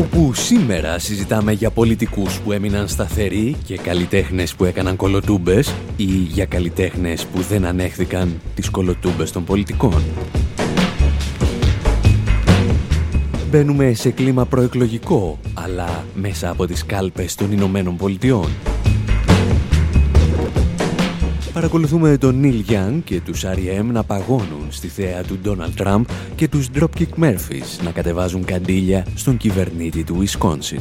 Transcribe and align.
Όπου 0.00 0.34
σήμερα 0.34 0.98
συζητάμε 0.98 1.52
για 1.52 1.70
πολιτικούς 1.70 2.40
που 2.40 2.52
έμειναν 2.52 2.88
σταθεροί 2.88 3.56
και 3.64 3.76
καλλιτέχνες 3.76 4.54
που 4.54 4.64
έκαναν 4.64 4.96
κολοτούμπες 4.96 5.74
ή 5.96 6.04
για 6.04 6.44
καλλιτέχνες 6.44 7.26
που 7.26 7.40
δεν 7.40 7.64
ανέχθηκαν 7.64 8.40
τις 8.54 8.70
κολοτούμπες 8.70 9.32
των 9.32 9.44
πολιτικών. 9.44 10.02
Μπαίνουμε 13.50 13.92
σε 13.94 14.10
κλίμα 14.10 14.44
προεκλογικό, 14.44 15.38
αλλά 15.54 16.04
μέσα 16.14 16.50
από 16.50 16.66
τις 16.66 16.86
κάλπες 16.86 17.34
των 17.34 17.52
Ηνωμένων 17.52 17.96
Πολιτειών. 17.96 18.48
Παρακολουθούμε 21.52 22.18
τον 22.18 22.40
Νίλ 22.40 22.64
Young 22.68 23.00
και 23.04 23.20
τους 23.20 23.44
R.E.M. 23.44 23.84
να 23.84 24.04
παγώνουν 24.04 24.66
στη 24.68 24.88
θέα 24.88 25.22
του 25.22 25.38
Donald 25.44 25.82
Trump 25.84 26.02
και 26.34 26.48
τους 26.48 26.68
Dropkick 26.74 27.22
Murphys 27.22 27.84
να 27.84 27.90
κατεβάζουν 27.90 28.44
καντήλια 28.44 29.06
στον 29.14 29.36
κυβερνήτη 29.36 30.04
του 30.04 30.24
Wisconsin. 30.24 30.80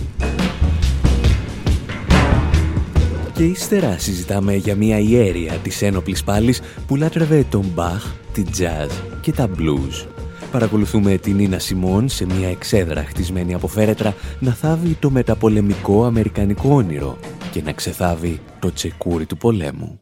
Και 3.33 3.43
ύστερα 3.43 3.97
συζητάμε 3.97 4.55
για 4.55 4.75
μια 4.75 4.99
ιέρια 4.99 5.53
της 5.53 5.81
ένοπλης 5.81 6.23
πάλης 6.23 6.61
που 6.87 6.95
λάτρευε 6.95 7.45
τον 7.49 7.65
Bach, 7.75 8.11
τη 8.33 8.43
jazz 8.57 8.91
και 9.21 9.31
τα 9.31 9.49
blues. 9.57 10.07
Παρακολουθούμε 10.51 11.17
την 11.17 11.35
Νίνα 11.35 11.59
Σιμών 11.59 12.09
σε 12.09 12.25
μια 12.25 12.49
εξέδρα 12.49 13.03
χτισμένη 13.03 13.53
από 13.53 13.67
φέρετρα 13.67 14.13
να 14.39 14.51
θάβει 14.51 14.97
το 14.99 15.09
μεταπολεμικό 15.09 16.05
αμερικανικό 16.05 16.73
όνειρο 16.73 17.17
και 17.51 17.61
να 17.61 17.71
ξεθάβει 17.71 18.39
το 18.59 18.73
τσεκούρι 18.73 19.25
του 19.25 19.37
πολέμου. 19.37 19.99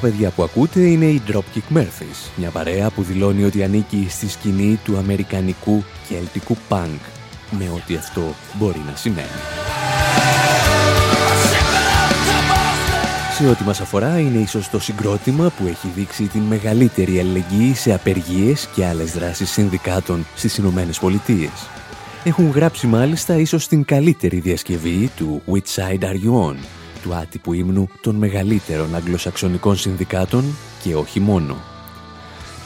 Τα 0.00 0.06
παιδιά 0.06 0.30
που 0.30 0.42
ακούτε 0.42 0.80
είναι 0.80 1.04
οι 1.04 1.22
Dropkick 1.28 1.76
Murphys, 1.76 2.30
μια 2.36 2.50
παρέα 2.50 2.90
που 2.90 3.02
δηλώνει 3.02 3.44
ότι 3.44 3.62
ανήκει 3.62 4.06
στη 4.10 4.28
σκηνή 4.28 4.78
του 4.84 4.96
αμερικανικού 4.96 5.84
και 6.08 6.16
ελτικού 6.16 6.56
punk, 6.68 6.98
με 7.50 7.70
ό,τι 7.74 7.94
αυτό 7.96 8.34
μπορεί 8.58 8.82
να 8.86 8.96
σημαίνει. 8.96 9.26
Σε 13.36 13.46
ό,τι 13.46 13.62
μας 13.64 13.80
αφορά 13.80 14.18
είναι 14.18 14.38
ίσως 14.38 14.70
το 14.70 14.80
συγκρότημα 14.80 15.52
που 15.58 15.66
έχει 15.66 15.88
δείξει 15.94 16.24
την 16.24 16.40
μεγαλύτερη 16.40 17.18
αλληλεγγύη 17.18 17.74
σε 17.74 17.94
απεργίες 17.94 18.68
και 18.74 18.86
άλλες 18.86 19.12
δράσεις 19.12 19.50
συνδικάτων 19.50 20.26
στις 20.34 20.56
Ηνωμένες 20.56 20.98
Πολιτείες. 20.98 21.68
Έχουν 22.24 22.50
γράψει 22.50 22.86
μάλιστα 22.86 23.36
ίσως 23.36 23.68
την 23.68 23.84
καλύτερη 23.84 24.40
διασκευή 24.40 25.10
του 25.16 25.42
«Which 25.46 25.74
side 25.76 26.02
are 26.02 26.24
you 26.24 26.50
on» 26.50 26.77
του 27.02 27.14
άτυπου 27.14 27.52
ύμνου 27.52 27.88
των 28.00 28.14
μεγαλύτερων 28.14 28.94
αγγλοσαξονικών 28.94 29.76
συνδικάτων 29.76 30.44
και 30.82 30.94
όχι 30.94 31.20
μόνο. 31.20 31.56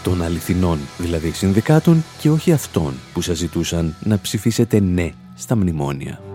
Των 0.02 0.22
αληθινών 0.22 0.78
δηλαδή 0.98 1.30
συνδικάτων 1.30 2.04
και 2.18 2.30
όχι 2.30 2.52
αυτών 2.52 2.94
που 3.12 3.20
σας 3.20 3.36
ζητούσαν 3.36 3.94
να 4.02 4.18
ψηφίσετε 4.18 4.80
ναι 4.80 5.12
στα 5.34 5.56
μνημόνια. 5.56 6.31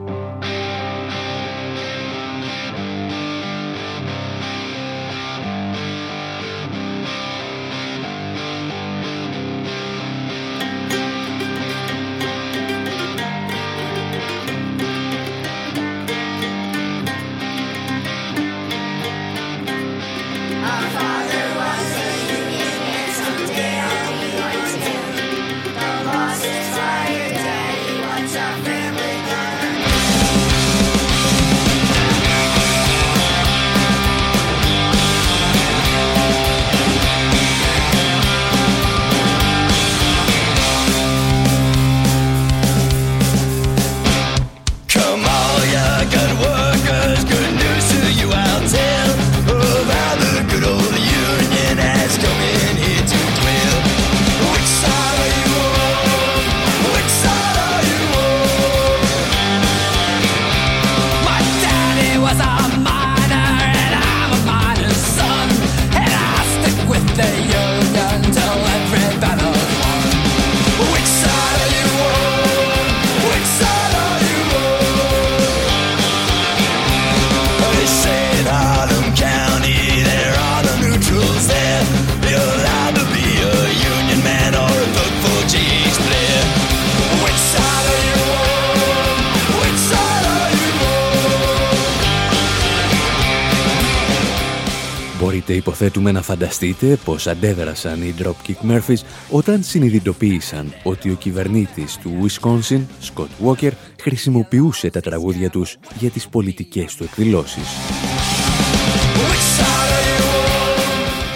Υποθέτουμε 95.78 96.12
να 96.12 96.22
φανταστείτε 96.22 96.98
πως 97.06 97.28
αντέδρασαν 97.28 98.02
οι 98.02 98.14
Dropkick 98.20 98.72
Murphys 98.72 99.02
όταν 99.30 99.64
συνειδητοποίησαν 99.64 100.74
ότι 100.84 101.10
ο 101.10 101.14
κυβερνήτης 101.14 101.98
του 101.98 102.12
Wisconsin, 102.22 102.80
Scott 103.14 103.28
Walker, 103.46 103.72
χρησιμοποιούσε 104.02 104.90
τα 104.90 105.00
τραγούδια 105.00 105.50
τους 105.50 105.78
για 106.00 106.10
τις 106.10 106.28
πολιτικές 106.28 106.96
του 106.96 107.04
εκδηλώσεις. 107.04 107.68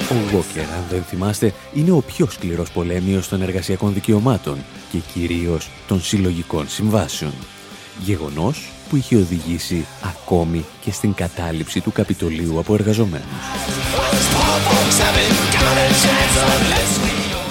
Ο 0.10 0.16
Walker, 0.32 0.66
αν 0.78 0.84
δεν 0.90 1.04
θυμάστε, 1.04 1.54
είναι 1.74 1.92
ο 1.92 2.00
πιο 2.02 2.30
σκληρός 2.30 2.72
πολέμιος 2.72 3.28
των 3.28 3.42
εργασιακών 3.42 3.94
δικαιωμάτων 3.94 4.58
και 4.92 4.98
κυρίως 5.14 5.70
των 5.88 6.02
συλλογικών 6.02 6.70
συμβάσεων. 6.70 7.34
Γεγονός 8.04 8.72
που 8.90 8.96
είχε 8.96 9.16
οδηγήσει 9.16 9.86
ακόμη 10.04 10.66
και 10.82 10.92
στην 10.92 11.14
κατάληψη 11.14 11.82
του 11.82 11.92
Καπιτολίου 11.92 12.60
από 12.60 12.74
εργαζομένους. 12.74 14.01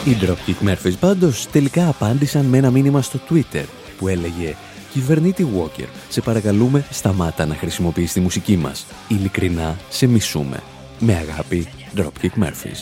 Οι 0.04 0.16
Dropkick 0.20 0.68
Murphys 0.68 0.94
πάντως 1.00 1.46
τελικά 1.52 1.88
απάντησαν 1.88 2.44
με 2.44 2.58
ένα 2.58 2.70
μήνυμα 2.70 3.02
στο 3.02 3.18
Twitter 3.30 3.64
που 3.98 4.08
έλεγε 4.08 4.54
«Κυβερνήτη 4.92 5.46
Walker, 5.56 5.86
σε 6.08 6.20
παρακαλούμε 6.20 6.84
σταμάτα 6.90 7.46
να 7.46 7.54
χρησιμοποιείς 7.54 8.12
τη 8.12 8.20
μουσική 8.20 8.56
μας. 8.56 8.86
Ειλικρινά 9.08 9.76
σε 9.88 10.06
μισούμε. 10.06 10.62
Με 10.98 11.26
αγάπη, 11.30 11.68
Dropkick 11.96 12.42
Murphys». 12.42 12.80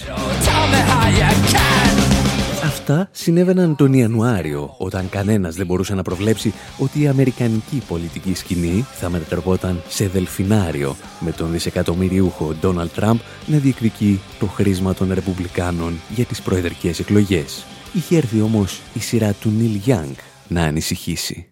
Αυτά 2.91 3.09
συνέβαιναν 3.13 3.77
τον 3.77 3.93
Ιανουάριο, 3.93 4.75
όταν 4.79 5.09
κανένας 5.09 5.55
δεν 5.55 5.67
μπορούσε 5.67 5.95
να 5.95 6.03
προβλέψει 6.03 6.53
ότι 6.79 7.01
η 7.01 7.09
αμερικανική 7.09 7.83
πολιτική 7.89 8.35
σκηνή 8.35 8.87
θα 8.93 9.09
μετατρεπόταν 9.09 9.83
σε 9.89 10.09
δελφινάριο 10.09 10.97
με 11.21 11.33
τον 11.33 11.51
δισεκατομμυριούχο 11.53 12.55
Ντόναλτ 12.61 12.95
Τραμπ 12.95 13.19
να 13.47 13.59
διεκδικεί 13.59 14.21
το 14.39 14.47
χρήσμα 14.47 14.95
των 14.95 15.13
Ρεπουμπλικάνων 15.13 16.01
για 16.09 16.25
τις 16.25 16.43
προεδρικές 16.43 16.99
εκλογές. 16.99 17.65
Είχε 17.93 18.17
έρθει 18.17 18.41
όμως 18.41 18.81
η 18.95 19.01
σειρά 19.01 19.33
του 19.33 19.51
Νίλ 19.51 19.75
Γιάνγκ 19.75 20.15
να 20.49 20.63
ανησυχήσει. 20.63 21.47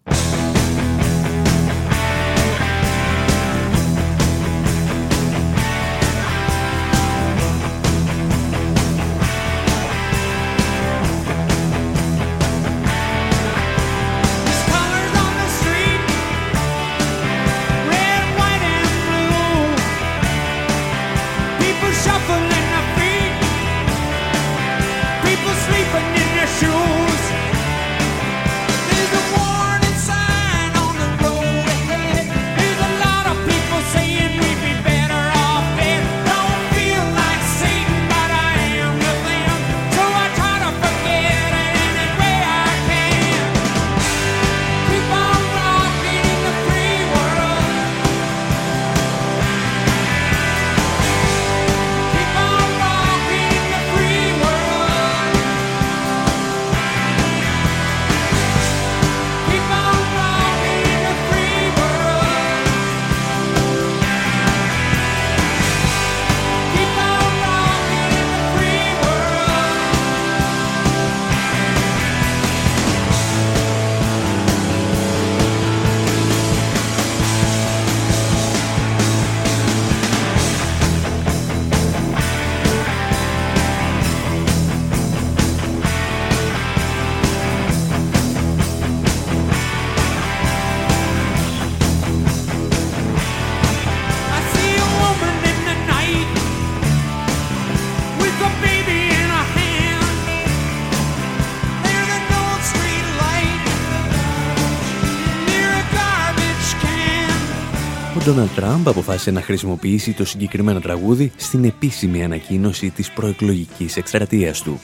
Ντόναλτ 108.36 108.54
Τραμπ 108.54 108.88
αποφάσισε 108.88 109.30
να 109.30 109.42
χρησιμοποιήσει 109.42 110.12
το 110.12 110.24
συγκεκριμένο 110.24 110.80
τραγούδι 110.80 111.32
στην 111.36 111.64
επίσημη 111.64 112.24
ανακοίνωση 112.24 112.90
της 112.90 113.10
προεκλογικής 113.10 113.96
εκστρατείας 113.96 114.62
του. 114.62 114.80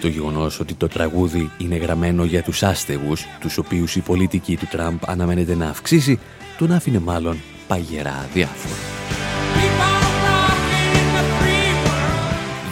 Το 0.00 0.08
γεγονός 0.08 0.60
ότι 0.60 0.74
το 0.74 0.88
τραγούδι 0.88 1.50
είναι 1.58 1.76
γραμμένο 1.76 2.24
για 2.24 2.42
τους 2.42 2.62
άστεγους, 2.62 3.24
τους 3.40 3.58
οποίους 3.58 3.96
η 3.96 4.00
πολιτική 4.00 4.56
του 4.56 4.66
Τραμπ 4.70 4.98
αναμένεται 5.06 5.54
να 5.54 5.68
αυξήσει, 5.68 6.18
τον 6.58 6.72
άφηνε 6.72 6.98
μάλλον 6.98 7.40
παγερά 7.66 8.28
διάφορα. 8.32 8.74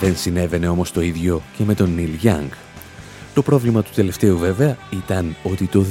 Δεν 0.00 0.16
συνέβαινε 0.16 0.68
όμως 0.68 0.92
το 0.92 1.00
ίδιο 1.00 1.42
και 1.56 1.64
με 1.64 1.74
τον 1.74 1.94
Νίλ 1.94 2.14
Γιάνγκ, 2.18 2.50
το 3.40 3.46
πρόβλημα 3.50 3.82
του 3.82 3.90
τελευταίου 3.94 4.38
βέβαια 4.38 4.76
ήταν 4.90 5.36
ότι 5.42 5.66
το 5.66 5.84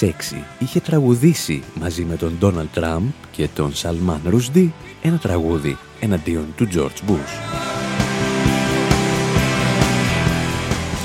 2006 0.00 0.10
είχε 0.58 0.80
τραγουδήσει 0.80 1.62
μαζί 1.80 2.04
με 2.04 2.16
τον 2.16 2.36
Ντόναλτ 2.38 2.74
Τραμπ 2.74 3.02
και 3.30 3.48
τον 3.54 3.74
Σαλμάν 3.74 4.20
Ρουσντί 4.24 4.72
ένα 5.02 5.18
τραγούδι 5.18 5.76
εναντίον 6.00 6.46
του 6.56 6.68
George 6.74 7.10
Bush. 7.10 7.62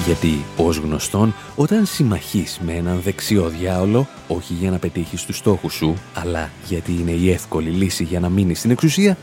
Γιατί, 0.05 0.45
ως 0.57 0.77
γνωστόν, 0.77 1.33
όταν 1.55 1.85
συμμαχείς 1.85 2.59
με 2.65 2.73
έναν 2.73 3.01
δεξιό 3.01 3.47
διάολο, 3.47 4.07
όχι 4.27 4.53
για 4.53 4.71
να 4.71 4.77
πετύχεις 4.77 5.25
τους 5.25 5.37
στόχους 5.37 5.73
σου, 5.73 5.93
αλλά 6.13 6.49
γιατί 6.67 6.91
είναι 6.91 7.11
η 7.11 7.31
εύκολη 7.31 7.69
λύση 7.69 8.03
για 8.03 8.19
να 8.19 8.29
μείνεις 8.29 8.57
στην 8.57 8.71
εξουσία, 8.71 9.17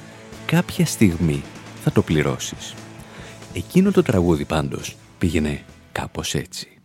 κάποια 0.46 0.86
στιγμή 0.86 1.42
θα 1.84 1.92
το 1.92 2.02
πληρώσεις. 2.02 2.74
Εκείνο 3.52 3.90
το 3.90 4.02
τραγούδι 4.02 4.44
πάντως 4.44 4.96
πήγαινε 5.18 5.60
κάπως 5.96 6.34
έτσι. 6.34 6.75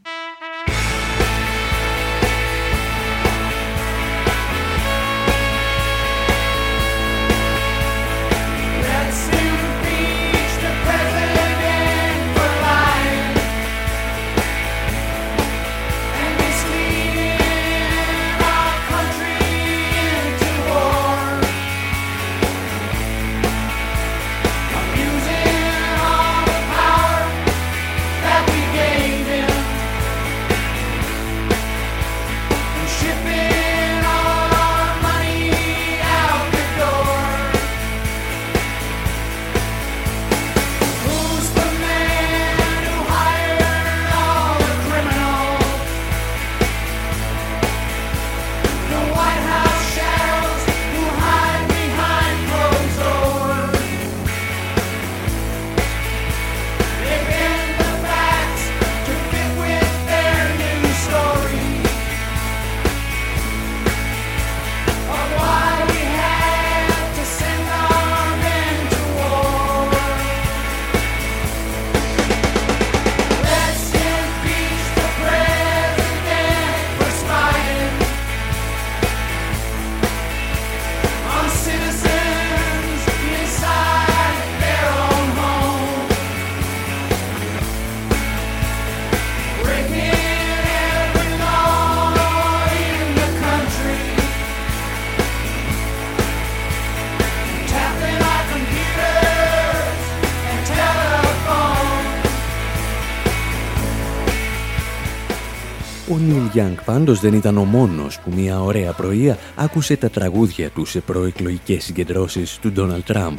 Ο 106.11 106.17
Νίλ 106.17 106.45
Γιάνγκ 106.53 106.77
πάντως 106.85 107.19
δεν 107.19 107.33
ήταν 107.33 107.57
ο 107.57 107.63
μόνος 107.63 108.19
που 108.19 108.31
μια 108.35 108.61
ωραία 108.61 108.91
πρωία 108.91 109.37
άκουσε 109.55 109.95
τα 109.95 110.09
τραγούδια 110.09 110.69
του 110.69 110.85
σε 110.85 110.99
προεκλογικές 110.99 111.83
συγκεντρώσεις 111.83 112.57
του 112.61 112.71
Ντόναλτ 112.71 113.05
Τραμπ. 113.05 113.37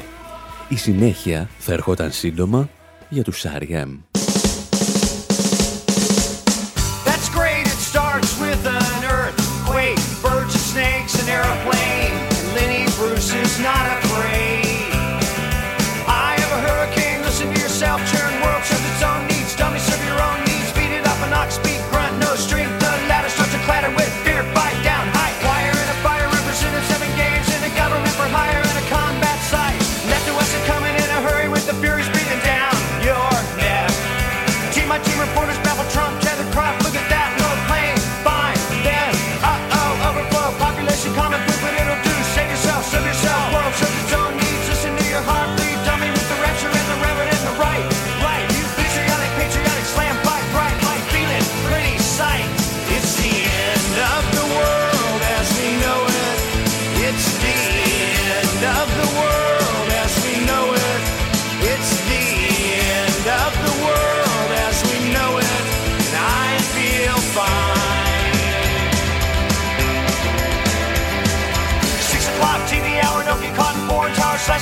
Η 0.68 0.76
συνέχεια 0.76 1.48
θα 1.58 1.72
ερχόταν 1.72 2.12
σύντομα 2.12 2.68
για 3.08 3.22
τους 3.22 3.44
R.E.M. 3.58 3.98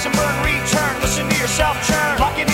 crash 0.00 0.06
and 0.06 0.16
burn, 0.16 0.44
return. 0.44 1.00
Listen 1.02 1.28
to 1.28 1.36
yourself 1.36 1.76
churn. 1.86 2.49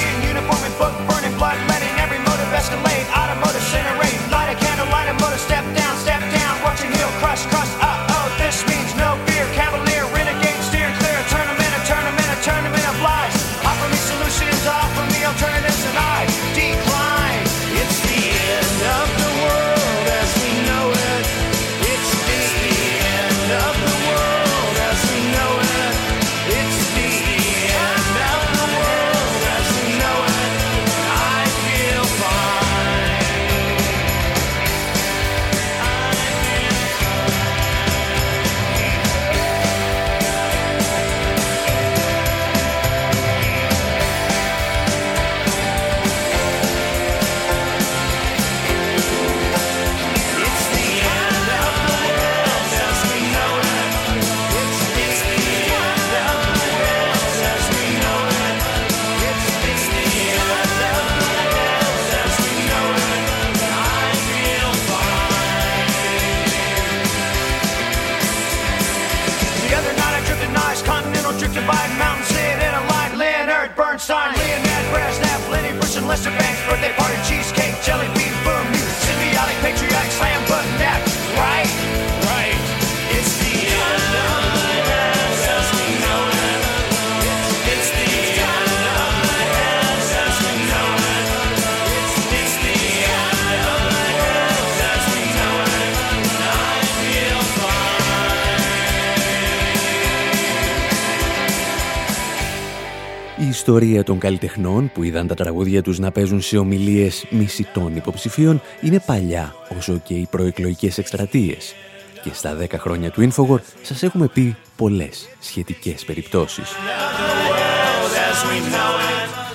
Ιστορία 103.77 104.05
των 104.05 104.19
καλλιτεχνών 104.19 104.91
που 104.95 105.03
είδαν 105.03 105.27
τα 105.27 105.35
τραγούδια 105.35 105.83
τους 105.83 105.99
να 105.99 106.11
παίζουν 106.11 106.41
σε 106.41 106.59
ομιλίες 106.59 107.27
μισητών 107.31 107.97
υποψηφίων 107.97 108.61
είναι 108.81 109.01
παλιά 109.07 109.55
όσο 109.79 110.01
και 110.05 110.15
οι 110.15 110.27
προεκλογικές 110.31 110.99
εκστρατείες. 110.99 111.75
Και 112.23 112.31
στα 112.33 112.57
10 112.57 112.67
χρόνια 112.79 113.11
του 113.11 113.29
Infogor 113.31 113.59
σας 113.83 114.03
έχουμε 114.03 114.29
πει 114.29 114.57
πολλές 114.77 115.29
σχετικές 115.41 116.05
περιπτώσεις. 116.05 116.69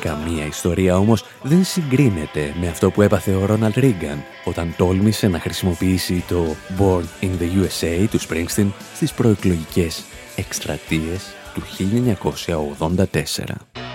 Καμία 0.02 0.46
ιστορία 0.46 0.98
όμως 0.98 1.26
δεν 1.44 1.64
συγκρίνεται 1.64 2.54
με 2.60 2.68
αυτό 2.68 2.92
που 2.92 3.02
έπαθε 3.02 3.32
ο 3.32 3.46
Ρόναλτ 3.46 3.78
Ρίγκαν 3.78 4.24
όταν 4.46 4.74
τόλμησε 4.78 5.28
να 5.28 5.40
χρησιμοποιήσει 5.40 6.24
το 6.28 6.56
Born 6.80 7.04
in 7.22 7.30
the 7.42 7.64
USA 7.64 8.08
του 8.12 8.20
Springsteen 8.20 8.72
στις 8.96 9.14
προεκλογικές 9.14 10.04
εκστρατείες 10.36 11.24
του 11.54 11.62
1984. 13.12 13.91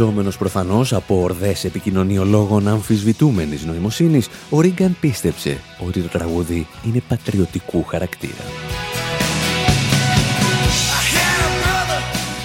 Περιστοιχιζόμενος 0.00 0.38
προφανώς 0.38 0.92
από 0.92 1.20
ορδές 1.22 1.64
επικοινωνιολόγων 1.64 2.68
αμφισβητούμενης 2.68 3.64
νοημοσύνης, 3.64 4.28
ο 4.50 4.60
Ρίγκαν 4.60 4.96
πίστεψε 5.00 5.60
ότι 5.86 6.00
το 6.00 6.08
τραγούδι 6.08 6.66
είναι 6.86 7.02
πατριωτικού 7.08 7.84
χαρακτήρα. 7.84 8.44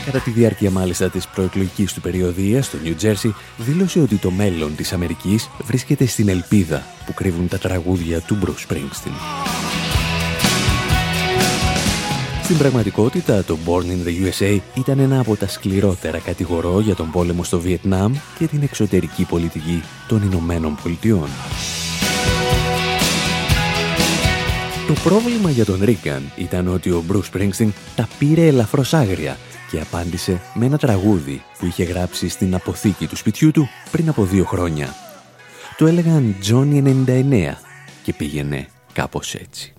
Κατά 0.05 0.19
τη 0.19 0.29
διάρκεια 0.29 0.71
μάλιστα 0.71 1.09
της 1.09 1.27
προεκλογικής 1.27 1.93
του 1.93 2.01
περιοδίας 2.01 2.65
στο 2.65 2.77
Νιου 2.83 2.95
Τζέρσι, 2.95 3.35
δήλωσε 3.57 3.99
ότι 3.99 4.15
το 4.15 4.31
μέλλον 4.31 4.75
της 4.75 4.93
Αμερικής 4.93 5.49
βρίσκεται 5.63 6.05
στην 6.05 6.29
ελπίδα 6.29 6.83
που 7.05 7.13
κρύβουν 7.13 7.47
τα 7.47 7.57
τραγούδια 7.57 8.21
του 8.21 8.37
Bruce 8.43 8.71
Springsteen. 8.71 9.74
Στην 12.45 12.57
πραγματικότητα, 12.57 13.43
το 13.43 13.57
Born 13.65 13.83
in 13.83 14.07
the 14.07 14.27
USA 14.27 14.59
ήταν 14.73 14.99
ένα 14.99 15.19
από 15.19 15.35
τα 15.35 15.47
σκληρότερα 15.47 16.19
κατηγορώ 16.19 16.79
για 16.79 16.95
τον 16.95 17.11
πόλεμο 17.11 17.43
στο 17.43 17.59
Βιετνάμ 17.59 18.13
και 18.37 18.47
την 18.47 18.63
εξωτερική 18.63 19.25
πολιτική 19.25 19.83
των 20.07 20.21
Ηνωμένων 20.21 20.77
Πολιτειών. 20.83 21.27
Το 24.87 24.93
πρόβλημα 25.03 25.49
για 25.49 25.65
τον 25.65 25.79
Ρίκαν 25.83 26.31
ήταν 26.35 26.67
ότι 26.67 26.89
ο 26.89 27.03
Bruce 27.11 27.33
Springsteen 27.33 27.69
τα 27.95 28.07
πήρε 28.19 28.47
ελαφρώς 28.47 28.93
άγρια 28.93 29.37
και 29.71 29.79
απάντησε 29.79 30.41
με 30.53 30.65
ένα 30.65 30.77
τραγούδι 30.77 31.43
που 31.59 31.65
είχε 31.65 31.83
γράψει 31.83 32.29
στην 32.29 32.55
αποθήκη 32.55 33.07
του 33.07 33.15
σπιτιού 33.15 33.51
του 33.51 33.69
πριν 33.91 34.09
από 34.09 34.23
δύο 34.23 34.45
χρόνια. 34.45 34.95
Το 35.77 35.87
έλεγαν 35.87 36.35
Johnny 36.49 37.05
99 37.07 37.53
και 38.03 38.13
πήγαινε 38.13 38.67
κάπως 38.93 39.33
έτσι. 39.35 39.74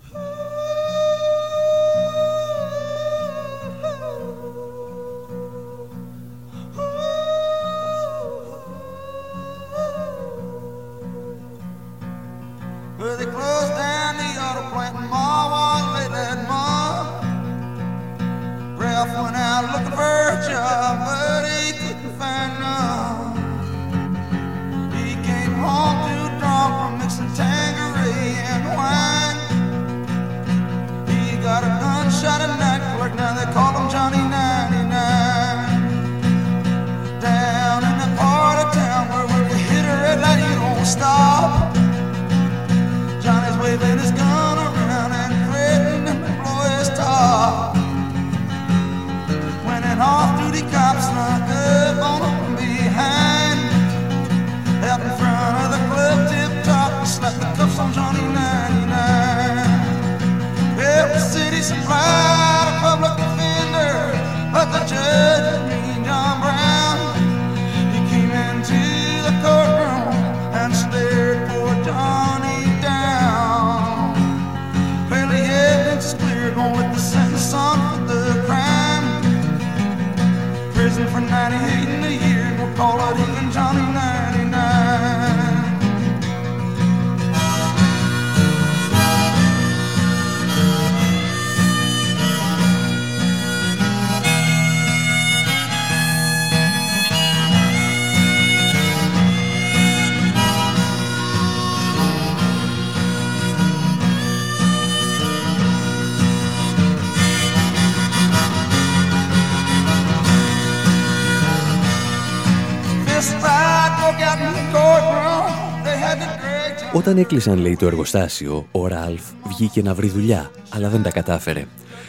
Όταν 116.96 117.18
έκλεισαν, 117.18 117.59
λέει, 117.59 117.76
το 117.76 117.87
εργοστάσιο, 117.87 118.66
ο 118.72 118.87
Ράλφ 118.87 119.22
βγήκε 119.48 119.82
να 119.82 119.94
βρει 119.94 120.09
δουλειά, 120.09 120.50
αλλά 120.68 120.88
δεν 120.88 121.02
τα 121.02 121.11
κατάφερε. 121.11 121.64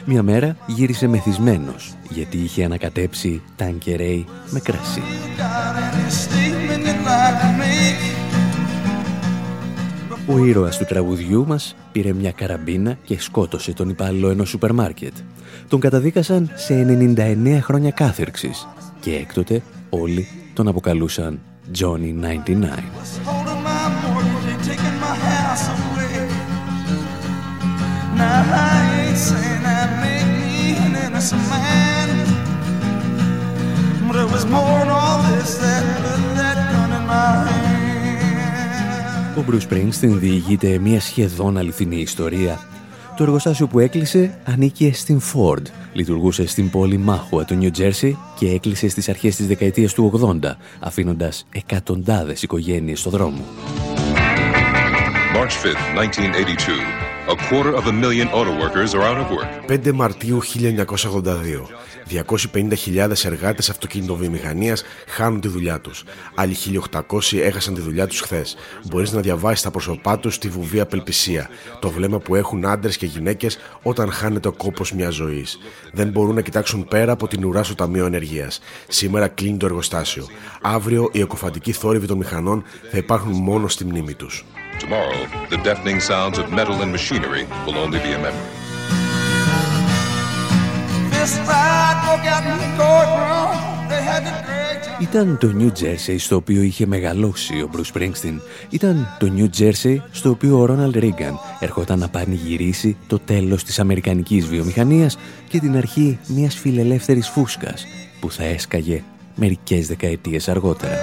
Μια 0.06 0.24
μέρα 0.24 0.58
γύρισε 0.68 1.08
μεθυσμένος, 1.08 1.96
γιατί 2.10 2.38
είχε 2.38 2.64
ανακατέψει 2.64 3.42
τανκερέι 3.56 4.26
με 4.50 4.60
κρασί. 4.60 5.02
Ο 10.28 10.38
ήρωας 10.46 10.78
του 10.78 10.86
τραγουδιού 10.86 11.48
μας 11.48 11.76
πήρε 11.92 12.14
μια 12.14 12.32
καραμπίνα 12.32 12.98
και 13.04 13.20
σκότωσε 13.20 13.74
τον 13.74 13.90
υπάλληλο 13.90 14.30
ενός 14.30 14.50
σούπερ 14.50 14.74
μάρκετ. 14.74 15.14
Τον 15.68 15.80
καταδίκασαν 15.80 16.52
σε 16.56 16.86
99 17.18 17.60
χρόνια 17.62 17.92
κάθερξης 17.92 18.68
και 19.00 19.16
έκτοτε 19.16 19.62
όλοι 19.90 20.28
τον 20.54 20.68
αποκαλούσαν 20.68 21.40
Johnny 21.80 22.14
99. 22.46 23.37
Ο 39.38 39.44
Bruce 39.50 39.74
Springsteen 39.74 40.18
διηγείται 40.20 40.78
μια 40.78 41.02
σχεδόν 41.02 41.58
αληθινή 41.58 42.00
ιστορία. 42.00 42.60
Το 43.18 43.24
εργοστάσιο 43.24 43.68
που 43.68 43.80
έκλεισε 43.80 44.38
ανήκε 44.46 44.94
στην 44.94 45.22
Ford, 45.22 45.62
λειτουργούσε 45.94 46.48
στην 46.48 46.70
πόλη 46.70 46.98
Μάχουα 46.98 47.46
του 47.46 47.58
New 47.62 47.80
Jersey 47.80 48.12
και 48.40 48.50
έκλεισε 48.50 48.90
στις 48.90 49.10
αρχές 49.10 49.36
της 49.36 49.48
δεκαετίας 49.48 49.94
του 49.94 50.12
80, 50.44 50.58
αφήνοντας 50.80 51.46
εκατοντάδες 51.52 52.44
οικογένειες 52.44 53.00
στο 53.00 53.10
δρόμο. 53.10 53.42
March 55.36 55.56
5, 55.64 55.76
1982. 55.96 57.07
A 57.30 57.36
quarter 57.50 57.74
of 57.76 57.86
a 57.88 57.92
million 57.92 58.28
auto 58.30 58.54
workers 58.64 58.94
are 58.96 59.04
out 59.04 59.18
of 59.18 59.30
work. 59.32 59.48
5 59.68 59.92
Μαρτίου 59.94 60.40
1982. 60.42 61.68
250.000 62.10 63.26
εργάτες 63.26 63.70
αυτοκινητοβιομηχανίας 63.70 64.84
χάνουν 65.08 65.40
τη 65.42 65.48
δουλειά 65.48 65.80
τους. 65.82 66.04
Άλλοι 66.36 66.56
1.800 66.92 67.38
έχασαν 67.38 67.74
τη 67.74 67.82
δουλειά 67.82 68.08
τους 68.08 68.20
χθες. 68.20 68.56
Μπορείς 68.90 69.12
να 69.12 69.22
διαβάσεις 69.22 69.62
τα 69.62 69.72
πρόσωπά 69.72 70.20
τους 70.20 70.36
στη 70.36 70.50
βουβή 70.50 70.80
απελπισία. 70.80 71.50
Το 71.80 71.90
βλέμμα 71.90 72.20
που 72.20 72.36
έχουν 72.36 72.66
άντρες 72.66 72.98
και 72.98 73.06
γυναίκες 73.06 73.58
όταν 73.82 74.12
χάνεται 74.12 74.48
ο 74.48 74.52
κόπος 74.54 74.92
μιας 74.92 75.14
ζωής. 75.14 75.58
Δεν 75.94 76.08
μπορούν 76.08 76.36
να 76.36 76.42
κοιτάξουν 76.42 76.88
πέρα 76.88 77.12
από 77.12 77.28
την 77.28 77.46
ουρά 77.46 77.64
στο 77.64 77.76
Ταμείο 77.76 78.06
Ενεργείας. 78.06 78.60
Σήμερα 78.88 79.28
κλείνει 79.28 79.58
το 79.58 79.66
εργοστάσιο. 79.66 80.28
Αύριο 80.62 81.10
οι 81.12 81.20
εκοφαντικοί 81.20 81.72
θόρυβοι 81.72 82.08
των 82.08 82.18
μηχανών 82.18 82.64
θα 82.92 82.98
υπάρχουν 82.98 83.32
μόνο 83.32 83.68
στη 83.68 83.86
μνήμη 83.86 84.14
τους. 84.14 84.46
Tomorrow, 84.80 85.22
the 85.50 85.58
deafening 85.58 86.00
sounds 86.00 86.38
of 86.38 86.46
metal 86.52 86.78
and 86.84 86.92
machinery 86.92 87.44
will 87.66 87.78
only 87.86 88.00
be 88.00 88.12
a 88.14 88.20
memory. 88.20 88.58
Ήταν 95.02 95.38
το 95.38 95.54
New 95.58 95.84
Jersey 95.84 96.16
στο 96.18 96.36
οποίο 96.36 96.62
είχε 96.62 96.86
μεγαλώσει 96.86 97.62
ο 97.62 97.70
Bruce 97.74 97.98
Springsteen. 97.98 98.40
Ήταν 98.70 99.18
το 99.20 99.32
New 99.38 99.60
Jersey 99.60 99.98
στο 100.12 100.30
οποίο 100.30 100.60
ο 100.60 100.66
Ronald 100.70 100.98
Reagan 101.04 101.34
ερχόταν 101.60 102.00
να 102.00 102.10
πανηγυρίσει 102.10 102.98
το 103.08 103.20
τέλος 103.20 103.64
της 103.64 103.80
αμερικανικής 103.80 104.46
βιομηχανίας 104.46 105.18
και 105.50 105.60
την 105.60 105.78
αρχή 105.78 106.20
μιας 106.28 106.56
φιλελεύθερης 106.56 107.30
φούσκας 107.30 107.86
που 108.20 108.32
θα 108.32 108.44
έσκαγε 108.44 109.04
μερικές 109.36 109.88
δεκαετίες 109.88 110.50
αργότερα. 110.50 110.98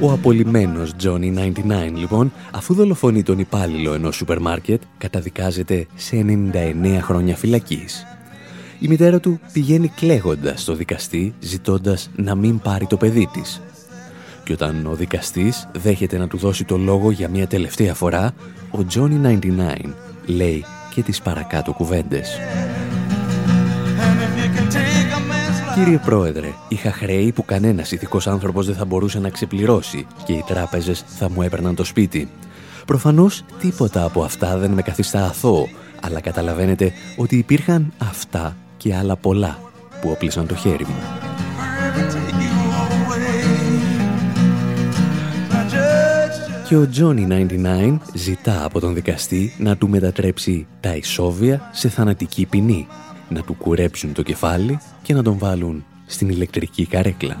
Ο 0.00 0.12
απολυμμένος 0.12 0.92
Johnny 1.02 1.38
99 1.38 1.92
λοιπόν, 1.94 2.32
αφού 2.52 2.74
δολοφονεί 2.74 3.22
τον 3.22 3.38
υπάλληλο 3.38 3.94
ενός 3.94 4.16
σούπερ 4.16 4.40
μάρκετ, 4.40 4.82
καταδικάζεται 4.98 5.86
σε 5.94 6.16
99 6.16 6.98
χρόνια 7.00 7.36
φυλακής. 7.36 8.06
Η 8.78 8.88
μητέρα 8.88 9.20
του 9.20 9.40
πηγαίνει 9.52 9.88
κλαίγοντας 9.88 10.60
στο 10.60 10.74
δικαστή, 10.74 11.34
ζητώντας 11.40 12.10
να 12.16 12.34
μην 12.34 12.58
πάρει 12.58 12.86
το 12.86 12.96
παιδί 12.96 13.28
της. 13.32 13.60
Και 14.44 14.52
όταν 14.52 14.86
ο 14.86 14.94
δικαστής 14.94 15.68
δέχεται 15.72 16.18
να 16.18 16.28
του 16.28 16.36
δώσει 16.36 16.64
το 16.64 16.76
λόγο 16.76 17.10
για 17.10 17.28
μια 17.28 17.46
τελευταία 17.46 17.94
φορά, 17.94 18.34
ο 18.70 18.78
Johnny 18.94 19.26
99 19.26 19.94
λέει 20.26 20.64
και 20.94 21.02
τις 21.02 21.20
παρακάτω 21.20 21.72
κουβέντες. 21.72 22.38
Κύριε 25.74 25.98
Πρόεδρε, 25.98 26.52
είχα 26.68 26.92
χρέη 26.92 27.32
που 27.32 27.44
κανένας 27.44 27.92
ηθικός 27.92 28.26
άνθρωπος 28.26 28.66
δεν 28.66 28.74
θα 28.74 28.84
μπορούσε 28.84 29.18
να 29.18 29.30
ξεπληρώσει 29.30 30.06
και 30.24 30.32
οι 30.32 30.44
τράπεζες 30.46 31.04
θα 31.06 31.30
μου 31.30 31.42
έπαιρναν 31.42 31.74
το 31.74 31.84
σπίτι. 31.84 32.28
Προφανώς 32.86 33.44
τίποτα 33.60 34.04
από 34.04 34.22
αυτά 34.22 34.56
δεν 34.58 34.70
με 34.70 34.82
καθιστά 34.82 35.24
αθώο, 35.24 35.68
αλλά 36.00 36.20
καταλαβαίνετε 36.20 36.92
ότι 37.16 37.36
υπήρχαν 37.36 37.92
αυτά 37.98 38.56
και 38.76 38.94
άλλα 38.94 39.16
πολλά 39.16 39.58
που 40.00 40.10
όπλησαν 40.10 40.46
το 40.46 40.54
χέρι 40.54 40.86
μου. 40.86 40.94
Και 46.68 46.76
ο 46.76 46.88
Johnny 46.96 47.28
99 47.28 47.98
ζητά 48.14 48.64
από 48.64 48.80
τον 48.80 48.94
δικαστή 48.94 49.54
να 49.58 49.76
του 49.76 49.88
μετατρέψει 49.88 50.66
τα 50.80 50.94
ισόβια 50.94 51.70
σε 51.72 51.88
θανατική 51.88 52.46
ποινή, 52.46 52.86
να 53.28 53.42
του 53.42 53.54
κουρέψουν 53.54 54.12
το 54.12 54.22
κεφάλι 54.22 54.78
και 55.02 55.14
να 55.14 55.22
τον 55.22 55.38
βάλουν 55.38 55.84
στην 56.06 56.28
ηλεκτρική 56.28 56.86
καρέκλα. 56.86 57.36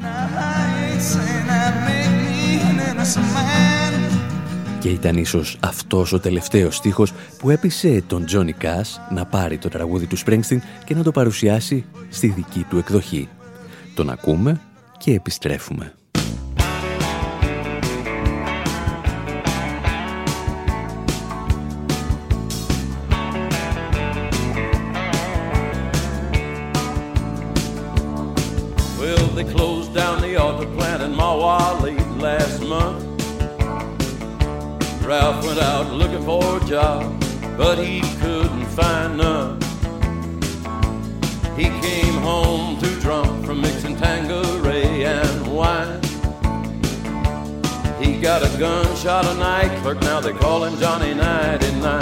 Και 4.80 4.88
ήταν 4.88 5.16
ίσως 5.16 5.58
αυτός 5.60 6.12
ο 6.12 6.20
τελευταίος 6.20 6.76
στίχος 6.76 7.12
που 7.38 7.50
έπεισε 7.50 8.02
τον 8.06 8.24
Τζόνι 8.24 8.52
Κάς 8.52 9.00
να 9.10 9.26
πάρει 9.26 9.58
το 9.58 9.68
τραγούδι 9.68 10.06
του 10.06 10.18
Springsteen 10.18 10.58
και 10.84 10.94
να 10.94 11.02
το 11.02 11.10
παρουσιάσει 11.10 11.84
στη 12.08 12.26
δική 12.26 12.66
του 12.70 12.78
εκδοχή. 12.78 13.28
Τον 13.94 14.10
ακούμε 14.10 14.60
και 14.98 15.14
επιστρέφουμε. 15.14 15.94
Ralph 35.12 35.44
went 35.44 35.58
out 35.58 35.92
looking 35.92 36.22
for 36.24 36.56
a 36.56 36.64
job, 36.64 37.22
but 37.58 37.76
he 37.76 38.00
couldn't 38.20 38.66
find 38.66 39.18
none. 39.18 39.60
He 41.56 41.64
came 41.64 42.14
home 42.14 42.80
too 42.80 42.98
drunk 43.00 43.44
from 43.44 43.60
mixing 43.60 43.96
Tanqueray 43.96 45.04
and 45.04 45.46
wine. 45.46 46.00
He 48.00 48.20
got 48.20 48.42
a 48.42 48.58
gunshot 48.58 49.26
a 49.26 49.34
night 49.34 49.82
clerk, 49.82 50.00
now 50.02 50.20
they 50.20 50.32
call 50.32 50.64
him 50.64 50.78
Johnny 50.78 51.14
99. 51.14 52.00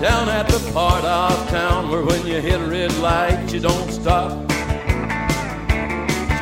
Down 0.00 0.28
at 0.28 0.48
the 0.48 0.70
part 0.72 1.04
of 1.04 1.48
town 1.48 1.90
where 1.90 2.02
when 2.02 2.26
you 2.26 2.40
hit 2.40 2.60
a 2.60 2.66
red 2.66 2.96
light 2.98 3.52
you 3.52 3.60
don't 3.60 3.90
stop. 3.92 4.51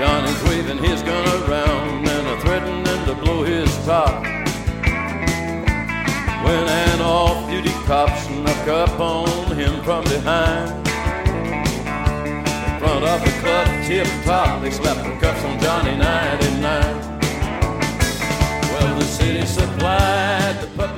Johnny's 0.01 0.43
waving 0.45 0.79
his 0.79 1.03
gun 1.03 1.29
around 1.43 2.09
and 2.09 2.27
a 2.27 2.41
threatening 2.41 3.05
to 3.05 3.15
blow 3.23 3.43
his 3.43 3.69
top. 3.85 4.25
When 6.43 6.67
an 6.67 7.03
off-duty 7.03 7.69
cop 7.85 8.09
snuck 8.21 8.67
up 8.67 8.99
on 8.99 9.55
him 9.55 9.85
from 9.85 10.03
behind. 10.05 10.71
In 12.65 12.79
front 12.81 13.05
of 13.05 13.23
the 13.23 13.31
club 13.43 13.67
tip 13.85 14.07
top, 14.25 14.63
they 14.63 14.71
slapped 14.71 15.05
the 15.05 15.15
cuffs 15.21 15.45
on 15.45 15.61
Johnny 15.61 15.95
99. 15.95 17.11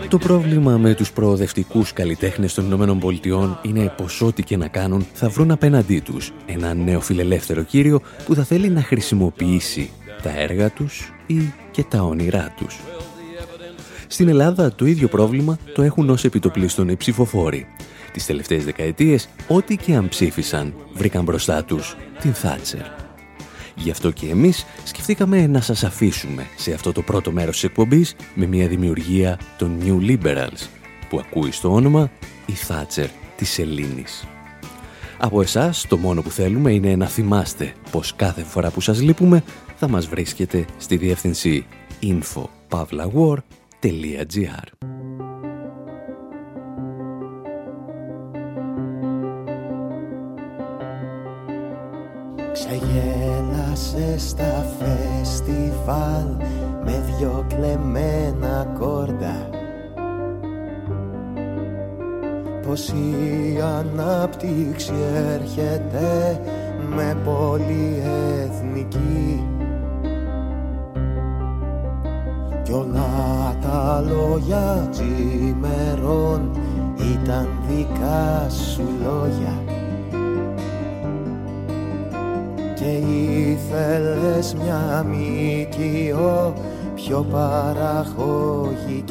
Το 0.08 0.18
πρόβλημα 0.18 0.76
με 0.76 0.94
τους 0.94 1.12
προοδευτικούς 1.12 1.92
καλλιτέχνες 1.92 2.54
των 2.54 2.64
Ηνωμένων 2.64 2.98
Πολιτειών 2.98 3.58
είναι 3.62 3.92
πως 3.96 4.20
ό,τι 4.20 4.42
και 4.42 4.56
να 4.56 4.68
κάνουν 4.68 5.06
θα 5.12 5.28
βρουν 5.28 5.50
απέναντί 5.50 6.00
τους 6.00 6.32
ένα 6.46 6.74
νέο 6.74 7.00
φιλελεύθερο 7.00 7.62
κύριο 7.62 8.00
που 8.24 8.34
θα 8.34 8.44
θέλει 8.44 8.68
να 8.68 8.82
χρησιμοποιήσει 8.82 9.90
τα 10.22 10.38
έργα 10.38 10.70
τους 10.70 11.12
ή 11.26 11.52
και 11.70 11.84
τα 11.84 12.02
όνειρά 12.02 12.54
τους. 12.56 12.80
Στην 14.06 14.28
Ελλάδα 14.28 14.74
το 14.74 14.86
ίδιο 14.86 15.08
πρόβλημα 15.08 15.58
το 15.74 15.82
έχουν 15.82 16.10
ως 16.10 16.24
επιτοπλίστων 16.24 16.88
οι 16.88 16.96
ψηφοφόροι. 16.96 17.66
Τις 18.12 18.26
τελευταίες 18.26 18.64
δεκαετίες, 18.64 19.28
ό,τι 19.48 19.76
και 19.76 19.94
αν 19.94 20.08
ψήφισαν, 20.08 20.74
βρήκαν 20.94 21.24
μπροστά 21.24 21.64
τους 21.64 21.96
την 22.20 22.34
Θάτσερ. 22.34 23.01
Γι' 23.74 23.90
αυτό 23.90 24.10
και 24.10 24.28
εμείς 24.28 24.66
σκεφτήκαμε 24.84 25.46
να 25.46 25.60
σας 25.60 25.84
αφήσουμε 25.84 26.46
σε 26.56 26.72
αυτό 26.72 26.92
το 26.92 27.02
πρώτο 27.02 27.32
μέρος 27.32 27.54
της 27.54 27.64
εκπομπής 27.64 28.14
με 28.34 28.46
μια 28.46 28.68
δημιουργία 28.68 29.38
των 29.58 29.78
New 29.84 30.00
Liberals, 30.10 30.68
που 31.08 31.18
ακούει 31.18 31.50
στο 31.50 31.72
όνομα 31.72 32.10
η 32.46 32.52
Θάτσερ 32.52 33.08
της 33.36 33.58
Ελλήνης. 33.58 34.26
Από 35.18 35.42
εσάς 35.42 35.86
το 35.88 35.96
μόνο 35.96 36.22
που 36.22 36.30
θέλουμε 36.30 36.72
είναι 36.72 36.96
να 36.96 37.06
θυμάστε 37.06 37.72
πως 37.90 38.14
κάθε 38.16 38.42
φορά 38.42 38.70
που 38.70 38.80
σας 38.80 39.02
λείπουμε 39.02 39.42
θα 39.76 39.88
μας 39.88 40.06
βρίσκετε 40.06 40.64
στη 40.76 40.96
διεύθυνση 40.96 41.66
info.pavlawar.gr 42.02 44.91
Ξεγέλασε 53.82 54.18
στα 54.18 54.66
φεστιβάλ 54.78 56.26
με 56.84 57.02
δυο 57.06 57.44
κλεμμένα 57.48 58.66
κόρτα. 58.78 59.48
Πως 62.66 62.88
η 62.88 63.60
ανάπτυξη 63.60 64.92
έρχεται 65.32 66.40
με 66.96 67.16
πολυεθνική. 67.24 67.76
Κι 72.62 72.72
όλα 72.72 73.56
τα 73.62 74.04
λόγια 74.08 74.88
τζιμερών 74.90 76.50
ήταν 77.14 77.48
δικά 77.68 78.48
σου 78.48 78.88
λόγια 79.02 79.81
και 82.82 82.90
ήθελες 83.50 84.54
μια 84.54 85.06
μήκυο 85.08 86.54
πιο 86.94 87.26
παραχωγική 87.30 89.08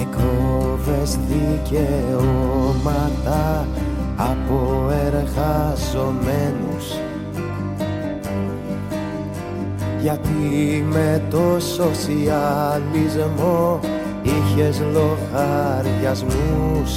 Εκόβες 0.00 1.18
δικαιώματα 1.28 2.64
από 4.16 4.90
εργαζομένους. 5.06 6.86
Γιατί 10.00 10.84
με 10.90 11.22
το 11.30 11.60
σοσιαλισμό 11.60 12.40
είχες 14.26 14.82
λογαριασμούς. 14.92 16.90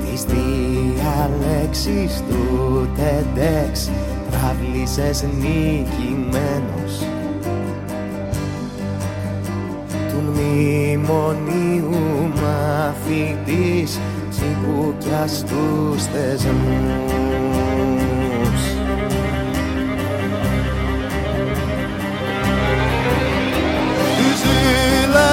Τις 0.00 0.24
διαλέξεις 0.24 2.22
του 2.28 2.88
TEDx. 2.96 3.90
Τραβλίσες 4.30 5.22
νικημένος. 5.22 6.94
Του 10.08 10.20
μνημονίου 10.32 11.90
μαθητής 12.42 13.90
τσιμπούκια 14.30 15.26
στους 15.26 16.04
θεσμούς 16.04 17.51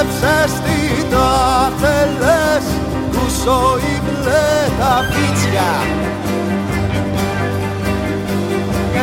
ψεστή 0.10 0.82
το 1.12 1.24
αφελές 1.66 2.66
Κούσο 3.12 3.62
η 3.78 3.80
μπλε 4.04 4.48
τα 4.80 4.94
πίτσια. 5.12 5.72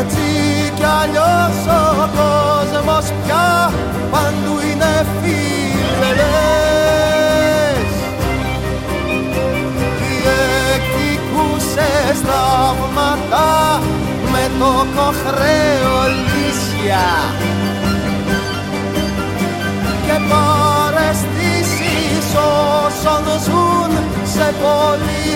Έτσι 0.01 0.27
κι 0.77 0.87
αλλιώς 1.03 1.59
ο 1.67 1.69
κόσμος 2.17 3.07
πια 3.25 3.49
Παντού 4.11 4.55
είναι 4.71 4.95
φιλελές. 5.21 6.31
Διεκδικούσες 9.99 12.19
θαύματα 12.27 13.49
Με 14.33 14.45
το 14.59 14.71
κοχρέο 14.97 15.97
λύσια. 16.27 17.09
Και 20.07 20.17
πάλι 20.29 20.76
όσων 22.37 23.25
ζουν 23.45 23.93
σε 24.25 24.47
πολυεθνικές 24.61 25.35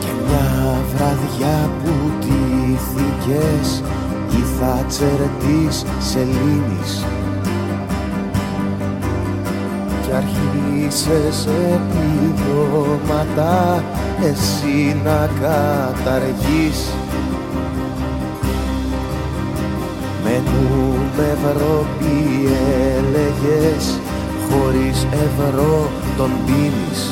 και 0.00 0.12
μια 0.26 0.50
βραδιά 0.94 1.58
που 1.84 1.92
τύθηκες 2.20 3.68
η 4.30 4.42
Θάτσερ 4.60 5.18
της 5.38 5.74
Σελήνης. 5.98 6.92
Αρχίσες 10.16 11.38
επιδόματα 11.74 13.54
εσύ 14.22 14.96
να 15.04 15.20
καταργείς 15.40 16.78
νούμερο 21.16 21.86
έλεγες 22.96 23.98
χωρίς 24.50 25.06
ευρώ 25.12 25.90
τον 26.16 26.30
πίνεις; 26.46 27.10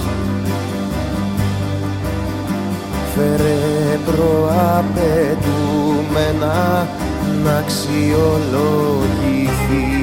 Φέρε 3.14 3.98
προαπαιτούμενα 4.06 6.88
να 7.44 7.56
αξιολογηθείς 7.58 10.01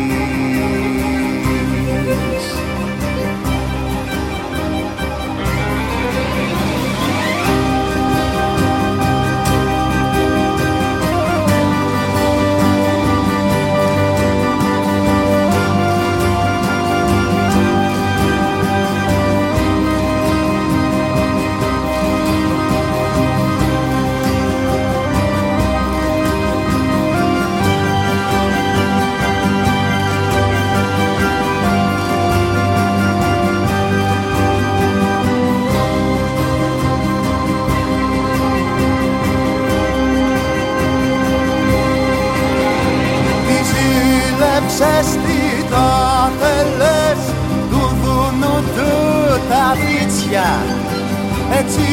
Έτσι 51.59 51.87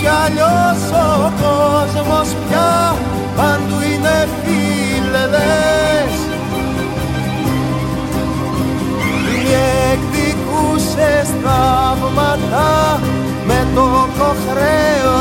κι 0.00 0.10
αλλιώς 0.24 0.82
ο 0.92 0.94
κόσμος 1.42 2.28
πια 2.48 2.72
παντού 3.36 3.78
είναι 3.92 4.16
φίλεδες 4.42 6.12
Διεκδικούσες 9.26 11.28
θαύματα 11.42 12.68
με 13.46 13.60
το 13.74 13.86
κοχρέο 14.18 15.16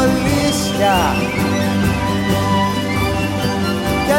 και 4.08 4.17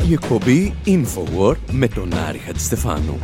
η 0.09 0.13
εκπομπή 0.13 0.75
Infowar 0.87 1.55
με 1.71 1.89
τον 1.89 2.15
Άρη 2.29 2.39
Χατζηστεφάνου. 2.39 3.19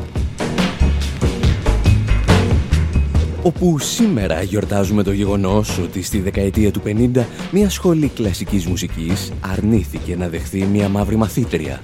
Όπου 3.47 3.79
σήμερα 3.79 4.43
γιορτάζουμε 4.43 5.03
το 5.03 5.13
γεγονός 5.13 5.79
ότι 5.79 6.03
στη 6.03 6.21
δεκαετία 6.21 6.71
του 6.71 6.83
50 6.87 7.25
μια 7.51 7.71
σχολή 7.71 8.09
κλασικής 8.09 8.67
μουσικής 8.67 9.33
αρνήθηκε 9.41 10.17
να 10.17 10.29
δεχθεί 10.29 10.65
μια 10.65 10.89
μαύρη 10.89 11.17
μαθήτρια. 11.17 11.81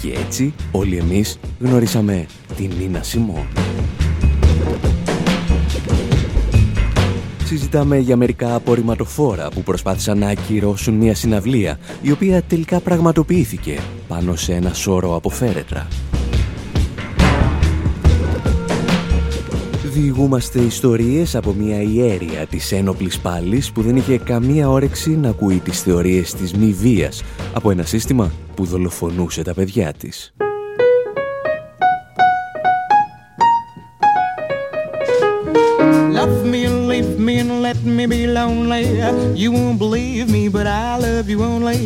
Και 0.00 0.12
έτσι 0.26 0.54
όλοι 0.72 0.96
εμείς 0.96 1.38
γνωρίσαμε 1.60 2.26
την 2.56 2.70
Νίνα 2.78 3.02
Σιμών. 3.02 3.46
συζητάμε 7.44 7.98
για 7.98 8.16
μερικά 8.16 8.54
απορριμματοφόρα 8.54 9.48
που 9.48 9.62
προσπάθησαν 9.62 10.18
να 10.18 10.28
ακυρώσουν 10.28 10.94
μια 10.94 11.14
συναυλία, 11.14 11.78
η 12.02 12.10
οποία 12.10 12.42
τελικά 12.42 12.80
πραγματοποιήθηκε 12.80 13.78
πάνω 14.08 14.36
σε 14.36 14.52
ένα 14.52 14.72
σώρο 14.72 15.16
από 15.16 15.28
φέρετρα. 15.28 15.88
Διηγούμαστε 19.92 20.60
ιστορίες 20.60 21.34
από 21.34 21.52
μια 21.52 21.82
ιέρια 21.82 22.46
της 22.46 22.72
ένοπλης 22.72 23.18
πάλης 23.18 23.72
που 23.72 23.82
δεν 23.82 23.96
είχε 23.96 24.18
καμία 24.18 24.68
όρεξη 24.68 25.10
να 25.10 25.28
ακούει 25.28 25.58
τις 25.58 25.82
θεωρίες 25.82 26.34
της 26.34 26.52
μη 26.52 26.72
βίας 26.72 27.22
από 27.52 27.70
ένα 27.70 27.84
σύστημα 27.84 28.32
που 28.54 28.64
δολοφονούσε 28.64 29.42
τα 29.42 29.54
παιδιά 29.54 29.92
της. 29.92 30.32
let 37.68 37.80
me 37.98 38.04
be 38.14 38.22
lonely. 38.38 38.84
You 39.42 39.50
won't 39.56 39.78
believe 39.84 40.26
me, 40.36 40.42
but 40.56 40.66
I 40.66 40.98
love 41.06 41.26
you 41.32 41.38
only. 41.52 41.78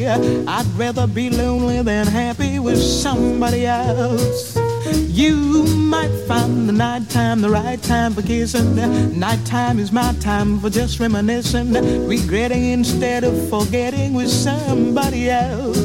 I'd 0.56 0.68
rather 0.82 1.06
be 1.06 1.26
lonely 1.42 1.78
than 1.90 2.04
happy 2.22 2.54
with 2.66 2.80
somebody 3.04 3.62
else. 3.66 4.65
You 4.92 5.64
might 5.66 6.12
find 6.26 6.68
the 6.68 6.72
nighttime 6.72 7.40
the 7.40 7.50
right 7.50 7.82
time 7.82 8.14
for 8.14 8.22
kissing. 8.22 8.76
Nighttime 9.18 9.78
is 9.78 9.90
my 9.92 10.12
time 10.20 10.60
for 10.60 10.70
just 10.70 11.00
reminiscing, 11.00 11.72
regretting 12.06 12.66
instead 12.66 13.24
of 13.24 13.48
forgetting 13.48 14.14
with 14.14 14.30
somebody 14.30 15.30
else. 15.30 15.76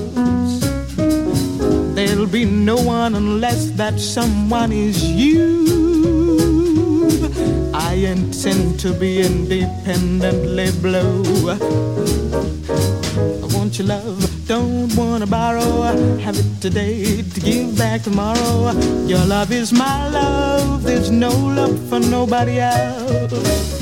There'll 1.96 2.28
be 2.28 2.46
no 2.46 2.76
one 2.76 3.16
unless 3.16 3.72
that 3.72 4.00
someone 4.00 4.72
is 4.72 5.04
you. 5.04 5.62
I 7.74 7.94
intend 7.96 8.80
to 8.82 8.94
be 8.94 9.22
independently 9.22 10.72
blue. 10.82 11.52
I 11.52 11.58
want 13.54 13.78
your 13.78 13.88
love, 13.88 14.31
don't 14.52 14.94
wanna 14.98 15.26
borrow. 15.26 15.94
Have 16.20 16.38
it 16.38 16.60
today 16.60 17.22
to 17.22 17.40
give 17.40 17.78
back 17.78 18.02
tomorrow. 18.02 18.74
Your 19.08 19.26
love 19.26 19.50
is 19.54 19.72
my 19.72 20.10
love, 20.10 20.84
there's 20.84 21.10
no 21.10 21.32
love 21.32 21.80
for 21.88 22.02
nobody 22.02 22.60
else. 22.60 23.81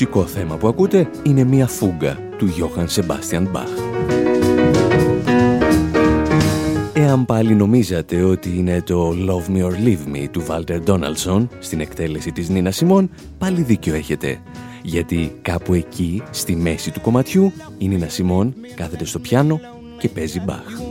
Μουσικό 0.00 0.26
θέμα 0.26 0.56
που 0.56 0.68
ακούτε 0.68 1.10
είναι 1.22 1.44
μια 1.44 1.66
φούγκα 1.66 2.18
του 2.38 2.48
Johann 2.48 2.86
Sebastian 2.86 3.42
Bach. 3.52 3.68
Εάν 6.94 7.24
πάλι 7.24 7.54
νομίζατε 7.54 8.22
ότι 8.22 8.56
είναι 8.58 8.82
το 8.82 9.10
Love 9.10 9.56
Me 9.56 9.64
or 9.64 9.72
Leave 9.72 10.16
Me 10.16 10.26
του 10.30 10.44
Walter 10.48 10.80
Donaldson 10.86 11.46
στην 11.58 11.80
εκτέλεση 11.80 12.32
της 12.32 12.48
Νίνα 12.48 12.70
Σιμών, 12.70 13.10
πάλι 13.38 13.62
δίκιο 13.62 13.94
έχετε. 13.94 14.40
Γιατί 14.82 15.38
κάπου 15.42 15.74
εκεί, 15.74 16.22
στη 16.30 16.56
μέση 16.56 16.90
του 16.90 17.00
κομματιού, 17.00 17.52
η 17.78 17.88
Νίνα 17.88 18.08
Σιμών 18.08 18.54
κάθεται 18.74 19.04
στο 19.04 19.18
πιάνο 19.18 19.60
και 19.98 20.08
παίζει 20.08 20.40
μπαχ. 20.40 20.89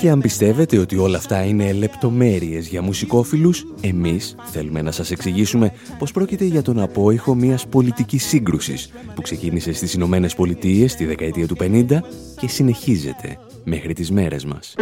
Και 0.00 0.10
αν 0.10 0.20
πιστεύετε 0.20 0.78
ότι 0.78 0.96
όλα 0.96 1.16
αυτά 1.16 1.44
είναι 1.44 1.72
λεπτομέρειες 1.72 2.66
για 2.68 2.82
μουσικόφιλους, 2.82 3.66
εμείς 3.80 4.34
θέλουμε 4.44 4.82
να 4.82 4.90
σας 4.90 5.10
εξηγήσουμε 5.10 5.72
πως 5.98 6.12
πρόκειται 6.12 6.44
για 6.44 6.62
τον 6.62 6.80
απόϊχο 6.80 7.34
μιας 7.34 7.66
πολιτικής 7.66 8.24
σύγκρουσης 8.24 8.90
που 9.14 9.22
ξεκίνησε 9.22 9.72
στις 9.72 9.94
Ηνωμένες 9.94 10.34
Πολιτείες 10.34 10.94
τη 10.94 11.04
δεκαετία 11.04 11.46
του 11.46 11.56
50 11.60 12.02
και 12.40 12.48
συνεχίζεται 12.48 13.38
μέχρι 13.64 13.92
τις 13.92 14.10
μέρες 14.10 14.44
μας. 14.44 14.74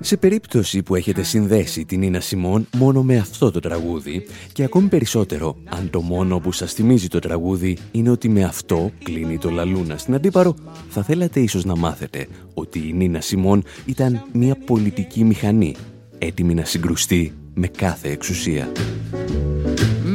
Σε 0.00 0.16
περίπτωση 0.16 0.82
που 0.82 0.94
έχετε 0.94 1.22
συνδέσει 1.22 1.84
την 1.84 2.02
Ίνα 2.02 2.20
Σιμών 2.20 2.66
μόνο 2.76 3.02
με 3.02 3.16
αυτό 3.16 3.50
το 3.50 3.60
τραγούδι 3.60 4.26
και 4.52 4.62
ακόμη 4.62 4.88
περισσότερο 4.88 5.56
αν 5.64 5.90
το 5.90 6.00
μόνο 6.00 6.38
που 6.38 6.52
σας 6.52 6.72
θυμίζει 6.72 7.08
το 7.08 7.18
τραγούδι 7.18 7.78
είναι 7.92 8.10
ότι 8.10 8.28
με 8.28 8.44
αυτό 8.44 8.90
κλείνει 9.02 9.38
το 9.38 9.50
λαλούνα 9.50 9.96
στην 9.96 10.14
Αντίπαρο, 10.14 10.54
θα 10.88 11.02
θέλατε 11.02 11.40
ίσως 11.40 11.64
να 11.64 11.76
μάθετε 11.76 12.26
ότι 12.54 12.78
η 12.78 12.92
Νίνα 12.92 13.20
Σιμών 13.20 13.64
ήταν 13.84 14.24
μια 14.32 14.56
πολιτική 14.56 15.24
μηχανή 15.24 15.74
έτοιμη 16.18 16.54
να 16.54 16.64
συγκρουστεί 16.64 17.32
με 17.54 17.66
κάθε 17.66 18.08
εξουσία. 18.08 18.72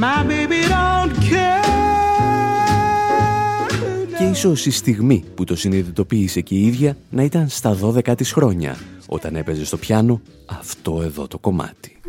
My 0.01 0.25
baby 0.29 0.69
don't 0.71 1.13
Και 1.29 1.60
ίσως 4.31 4.65
η 4.65 4.71
στιγμή 4.71 5.23
που 5.35 5.43
το 5.43 5.55
συνειδητοποίησε 5.55 6.41
και 6.41 6.55
η 6.55 6.65
ίδια 6.65 6.97
να 7.09 7.23
ήταν 7.23 7.49
στα 7.49 7.77
12 7.81 8.15
της 8.17 8.31
χρόνια 8.31 8.77
όταν 9.07 9.35
έπαιζε 9.35 9.65
στο 9.65 9.77
πιάνο 9.77 10.21
αυτό 10.45 11.01
εδώ 11.03 11.27
το 11.27 11.39
κομμάτι. 11.39 11.99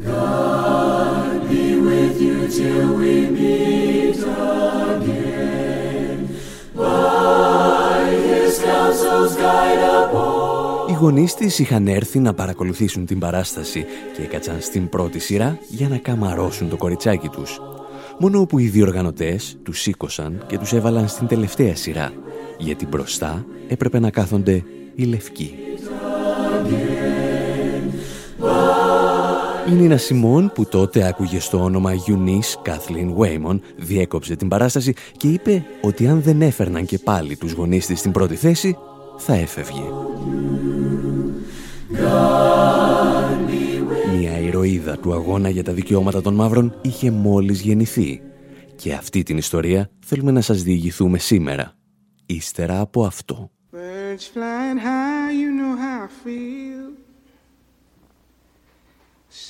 Οι 10.89 10.93
γονείς 10.93 11.35
της 11.35 11.59
είχαν 11.59 11.87
έρθει 11.87 12.18
να 12.18 12.35
παρακολουθήσουν 12.35 13.07
την 13.07 13.18
παράσταση 13.18 13.85
και 14.16 14.23
έκατσαν 14.23 14.61
στην 14.61 14.89
πρώτη 14.89 15.18
σειρά 15.18 15.59
για 15.68 15.89
να 15.89 15.97
καμαρώσουν 15.97 16.68
το 16.68 16.77
κοριτσάκι 16.77 17.29
τους. 17.29 17.61
Μόνο 18.19 18.47
που 18.47 18.59
οι 18.59 18.67
διοργανωτές 18.67 19.57
τους 19.63 19.81
σήκωσαν 19.81 20.45
και 20.47 20.59
τους 20.59 20.73
έβαλαν 20.73 21.09
στην 21.09 21.27
τελευταία 21.27 21.77
σειρά, 21.77 22.13
γιατί 22.59 22.87
μπροστά 22.87 23.45
έπρεπε 23.69 23.99
να 23.99 24.11
κάθονται 24.11 24.65
οι 24.95 25.05
λευκοί. 25.05 25.55
Η 29.69 29.73
Νίνα 29.73 29.97
Σιμών 29.97 30.53
που 30.55 30.65
τότε 30.65 31.07
άκουγε 31.07 31.41
στο 31.41 31.63
όνομα 31.63 31.93
Eunice 32.07 32.71
Kathleen 32.71 33.17
Waymon 33.17 33.59
διέκοψε 33.77 34.37
την 34.37 34.49
παράσταση 34.49 34.95
και 35.17 35.29
είπε 35.29 35.65
ότι 35.81 36.07
αν 36.07 36.23
δεν 36.23 36.43
έφερναν 36.43 36.87
και 36.87 36.99
πάλι 36.99 37.37
τους 37.37 37.53
γονείς 37.53 37.87
της 37.87 37.99
στην 37.99 38.13
πρώτη 38.13 38.35
θέση 38.35 38.77
θα 39.17 39.35
έφευγε. 39.35 39.83
Μια 41.89 42.91
ηρωίδα 44.65 44.99
του 44.99 45.13
αγώνα 45.13 45.49
για 45.49 45.65
τα 45.65 45.73
δικαιώματα 45.73 46.23
των 46.23 46.35
μαύρων 46.35 46.79
είχε 46.83 47.11
μόλις 47.11 47.61
γεννηθεί 47.61 48.23
και 48.77 48.93
αυτή 48.93 49.23
την 49.23 49.37
ιστορία 49.37 49.91
θέλουμε 50.05 50.31
να 50.31 50.41
σας 50.41 50.63
διηγηθούμε 50.63 51.19
σήμερα, 51.19 51.75
ύστερα 52.27 52.81
από 52.81 53.05
αυτό. 53.05 53.51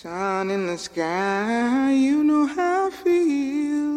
Sun 0.03 0.47
in 0.57 0.63
the 0.73 0.79
sky, 0.89 1.91
you 2.07 2.19
know 2.29 2.45
how 2.57 2.79
I 2.87 2.93
feel. 3.03 3.97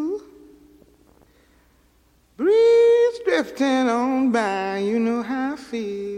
Breeze 2.40 3.18
drifting 3.26 3.88
on 4.00 4.32
by, 4.36 4.80
you 4.90 4.98
know 5.06 5.22
how 5.32 5.54
I 5.54 5.58
feel. 5.70 6.15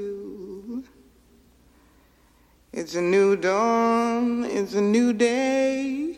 It's 2.80 2.94
a 2.94 3.02
new 3.02 3.36
dawn, 3.36 4.46
it's 4.46 4.76
a 4.76 4.82
new 4.82 5.12
day. 5.12 6.16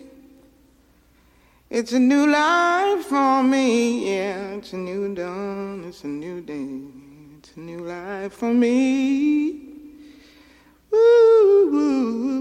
It's 1.69 1.93
a 1.93 1.99
new 1.99 2.27
life 2.29 3.05
for 3.05 3.41
me, 3.41 4.11
yeah. 4.13 4.57
It's 4.57 4.73
a 4.73 4.75
new 4.75 5.15
dawn, 5.15 5.85
it's 5.87 6.03
a 6.03 6.07
new 6.07 6.41
day. 6.41 6.81
It's 7.37 7.55
a 7.55 7.61
new 7.61 7.79
life 7.79 8.33
for 8.33 8.53
me. 8.53 9.69
Ooh, 10.93 12.35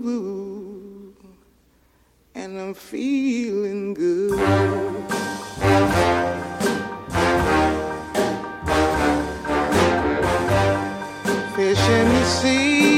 and 2.35 2.61
I'm 2.61 2.75
feeling 2.75 3.95
good. 3.95 4.37
Fish 11.55 11.89
in 11.89 12.09
the 12.09 12.25
sea, 12.25 12.98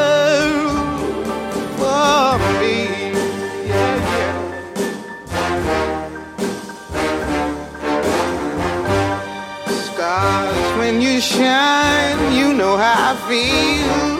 shine, 11.21 12.33
you 12.33 12.51
know 12.53 12.75
how 12.77 13.13
I 13.13 13.15
feel. 13.29 14.17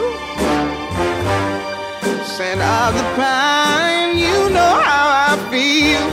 Scent 2.24 2.62
of 2.62 2.94
the 2.94 3.04
pine, 3.18 4.18
you 4.20 4.50
know 4.54 4.74
how 4.86 5.06
I 5.30 5.36
feel. 5.50 6.06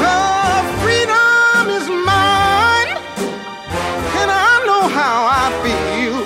Oh, 0.00 0.64
freedom 0.80 1.68
is 1.78 1.86
mine, 2.10 2.90
and 4.20 4.30
I 4.30 4.64
know 4.64 4.88
how 4.88 5.16
I 5.44 5.46
feel. 5.64 6.16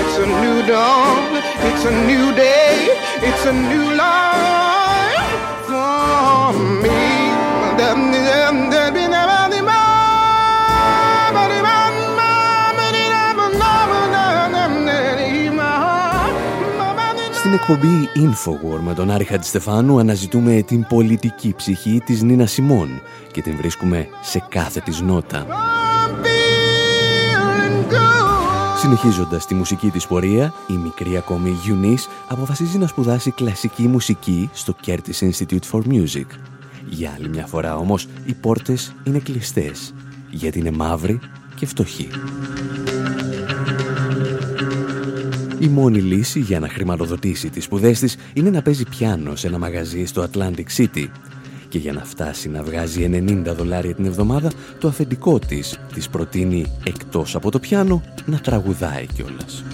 It's 0.00 0.16
a 0.18 0.26
new 0.42 0.58
dawn, 0.68 1.42
it's 1.68 1.84
a 1.84 1.94
new 2.06 2.32
day, 2.36 2.94
it's 3.28 3.44
a 3.46 3.52
new 3.52 3.96
life 3.96 4.33
εκπομπή 17.68 18.08
Infowar 18.14 18.80
με 18.80 18.94
τον 18.94 19.10
Άρη 19.10 19.24
Χατζηστεφάνου 19.24 19.98
αναζητούμε 19.98 20.62
την 20.62 20.86
πολιτική 20.86 21.54
ψυχή 21.56 22.00
της 22.04 22.22
Νίνα 22.22 22.46
Σιμών 22.46 23.00
και 23.32 23.42
την 23.42 23.56
βρίσκουμε 23.56 24.08
σε 24.22 24.44
κάθε 24.48 24.80
της 24.80 25.00
νότα. 25.00 25.46
Συνεχίζοντας 28.76 29.46
τη 29.46 29.54
μουσική 29.54 29.90
της 29.90 30.06
πορεία, 30.06 30.52
η 30.66 30.72
μικρή 30.72 31.16
ακόμη 31.16 31.56
Eunice 31.66 32.08
αποφασίζει 32.28 32.78
να 32.78 32.86
σπουδάσει 32.86 33.30
κλασική 33.30 33.82
μουσική 33.82 34.50
στο 34.52 34.74
Curtis 34.86 35.30
Institute 35.30 35.70
for 35.72 35.80
Music. 35.88 36.26
Για 36.88 37.12
άλλη 37.16 37.28
μια 37.28 37.46
φορά 37.46 37.76
όμως, 37.76 38.08
οι 38.24 38.34
πόρτες 38.34 38.94
είναι 39.04 39.18
κλειστές, 39.18 39.94
γιατί 40.30 40.58
είναι 40.58 40.70
μαύροι 40.70 41.20
και 41.54 41.66
φτωχοί. 41.66 42.08
Η 45.64 45.68
μόνη 45.68 45.98
λύση 46.00 46.40
για 46.40 46.60
να 46.60 46.68
χρηματοδοτήσει 46.68 47.50
τις 47.50 47.64
σπουδές 47.64 47.98
της 47.98 48.16
είναι 48.32 48.50
να 48.50 48.62
παίζει 48.62 48.84
πιάνο 48.84 49.36
σε 49.36 49.46
ένα 49.46 49.58
μαγαζί 49.58 50.04
στο 50.04 50.26
Atlantic 50.32 50.64
City 50.76 51.06
και 51.68 51.78
για 51.78 51.92
να 51.92 52.04
φτάσει 52.04 52.48
να 52.48 52.62
βγάζει 52.62 53.10
90 53.12 53.54
δολάρια 53.56 53.94
την 53.94 54.04
εβδομάδα, 54.04 54.50
το 54.78 54.88
αφεντικό 54.88 55.38
της 55.38 55.78
της 55.94 56.08
προτείνει 56.08 56.66
εκτός 56.84 57.34
από 57.34 57.50
το 57.50 57.58
πιάνο 57.58 58.02
να 58.24 58.38
τραγουδάει 58.38 59.06
κιόλας. 59.06 59.64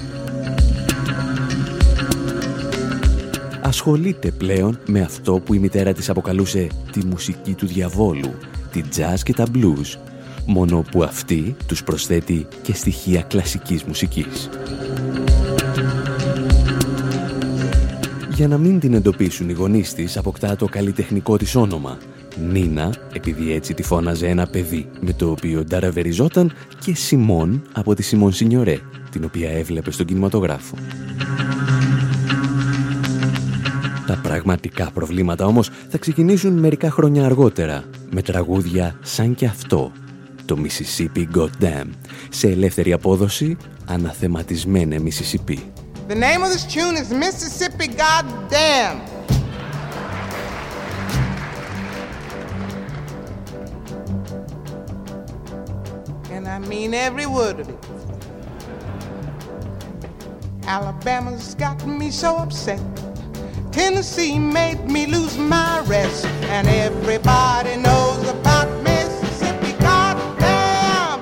Ασχολείται 3.63 4.31
πλέον 4.31 4.79
με 4.87 5.01
αυτό 5.01 5.33
που 5.39 5.55
η 5.55 5.59
μητέρα 5.59 5.93
της 5.93 6.11
αποκαλούσε 6.11 6.67
τη 6.93 7.07
μουσική 7.07 7.55
του 7.55 7.67
διαβόλου, 7.67 8.35
τη 8.73 8.83
jazz 8.97 9.19
και 9.23 9.35
τα 9.35 9.47
blues, 9.55 9.99
μόνο 10.47 10.85
που 10.91 11.03
αυτή 11.03 11.57
τους 11.67 11.85
προσθέτει 11.85 12.47
και 12.63 12.75
στοιχεία 12.75 13.23
κλασικής 13.23 13.85
μουσικής. 13.85 14.49
Για 18.41 18.49
να 18.49 18.59
μην 18.59 18.81
την 18.81 18.95
εντοπίσουν 18.95 19.49
οι 19.49 19.53
γονείς 19.53 19.95
της, 19.95 20.17
αποκτά 20.17 20.57
το 20.57 20.67
καλλιτεχνικό 20.67 21.37
της 21.37 21.55
όνομα. 21.55 21.99
Νίνα, 22.51 22.95
επειδή 23.13 23.53
έτσι 23.53 23.75
τη 23.75 23.83
φώναζε 23.83 24.27
ένα 24.27 24.47
παιδί 24.47 24.91
με 25.01 25.13
το 25.13 25.31
οποίο 25.31 25.65
νταραβεριζόταν 25.65 26.53
και 26.85 26.95
Σιμών 26.95 27.63
από 27.73 27.95
τη 27.95 28.03
Σιμών 28.03 28.33
Σινιωρέ, 28.33 28.79
την 29.11 29.25
οποία 29.25 29.51
έβλεπε 29.51 29.91
στον 29.91 30.07
κινηματογράφο. 30.07 30.75
Τα 34.07 34.21
πραγματικά 34.23 34.91
προβλήματα 34.91 35.47
όμως 35.47 35.71
θα 35.89 35.99
ξεκινήσουν 35.99 36.53
μερικά 36.53 36.91
χρόνια 36.91 37.25
αργότερα, 37.25 37.85
με 38.11 38.23
τραγούδια 38.23 38.99
σαν 39.03 39.35
και 39.35 39.47
αυτό, 39.47 39.93
το 40.45 40.57
Mississippi 40.63 41.25
Goddamn, 41.37 41.89
σε 42.31 42.49
ελεύθερη 42.49 42.93
απόδοση, 42.93 43.57
αναθεματισμένε 43.87 44.97
Mississippi. 45.05 45.57
The 46.11 46.17
name 46.17 46.43
of 46.43 46.49
this 46.49 46.65
tune 46.65 46.97
is 46.97 47.13
Mississippi 47.13 47.87
Goddamn. 47.87 48.99
And 56.33 56.49
I 56.49 56.59
mean 56.59 56.95
every 56.95 57.27
word 57.27 57.61
of 57.61 57.69
it. 57.69 57.79
Alabama's 60.65 61.55
got 61.55 61.87
me 61.87 62.11
so 62.11 62.39
upset. 62.39 62.81
Tennessee 63.71 64.37
made 64.37 64.85
me 64.91 65.07
lose 65.07 65.39
my 65.39 65.79
rest. 65.83 66.27
And 66.27 66.67
everybody 66.67 67.77
knows 67.77 68.29
about 68.29 68.83
Mississippi. 68.83 69.75
Goddamn! 69.79 71.21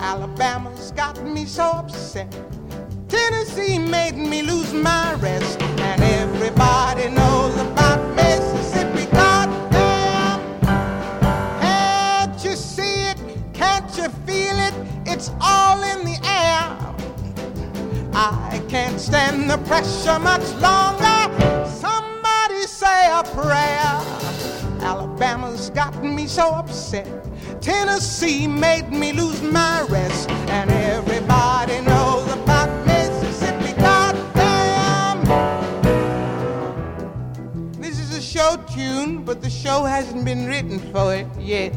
Alabama's 0.00 0.90
got 0.90 1.24
me 1.24 1.44
so 1.44 1.62
upset. 1.62 2.57
Tennessee 3.18 3.78
made 3.78 4.16
me 4.16 4.42
lose 4.42 4.72
my 4.72 5.14
rest. 5.14 5.60
And 5.62 6.00
everybody 6.02 7.08
knows 7.08 7.54
about 7.60 8.00
Mississippi. 8.14 9.06
Goddamn! 9.10 10.40
Can't 11.60 12.44
you 12.44 12.54
see 12.54 12.96
it? 13.10 13.18
Can't 13.52 13.90
you 13.98 14.08
feel 14.26 14.56
it? 14.68 14.74
It's 15.04 15.30
all 15.40 15.82
in 15.82 16.04
the 16.04 16.18
air. 16.42 16.64
I 18.14 18.62
can't 18.68 19.00
stand 19.00 19.50
the 19.50 19.58
pressure 19.70 20.18
much 20.20 20.48
longer. 20.66 21.18
Somebody 21.84 22.62
say 22.66 23.00
a 23.20 23.24
prayer. 23.38 23.90
Alabama's 24.80 25.70
got 25.70 25.94
me 26.04 26.26
so 26.28 26.50
upset. 26.50 27.08
Tennessee 27.60 28.46
made 28.46 28.90
me 28.92 29.12
lose 29.12 29.42
my 29.42 29.82
rest. 29.90 30.30
And 30.58 30.70
but 39.28 39.42
the 39.42 39.50
show 39.50 39.84
hasn't 39.84 40.24
been 40.24 40.46
written 40.46 40.78
for 40.90 41.14
it 41.14 41.26
yet. 41.38 41.70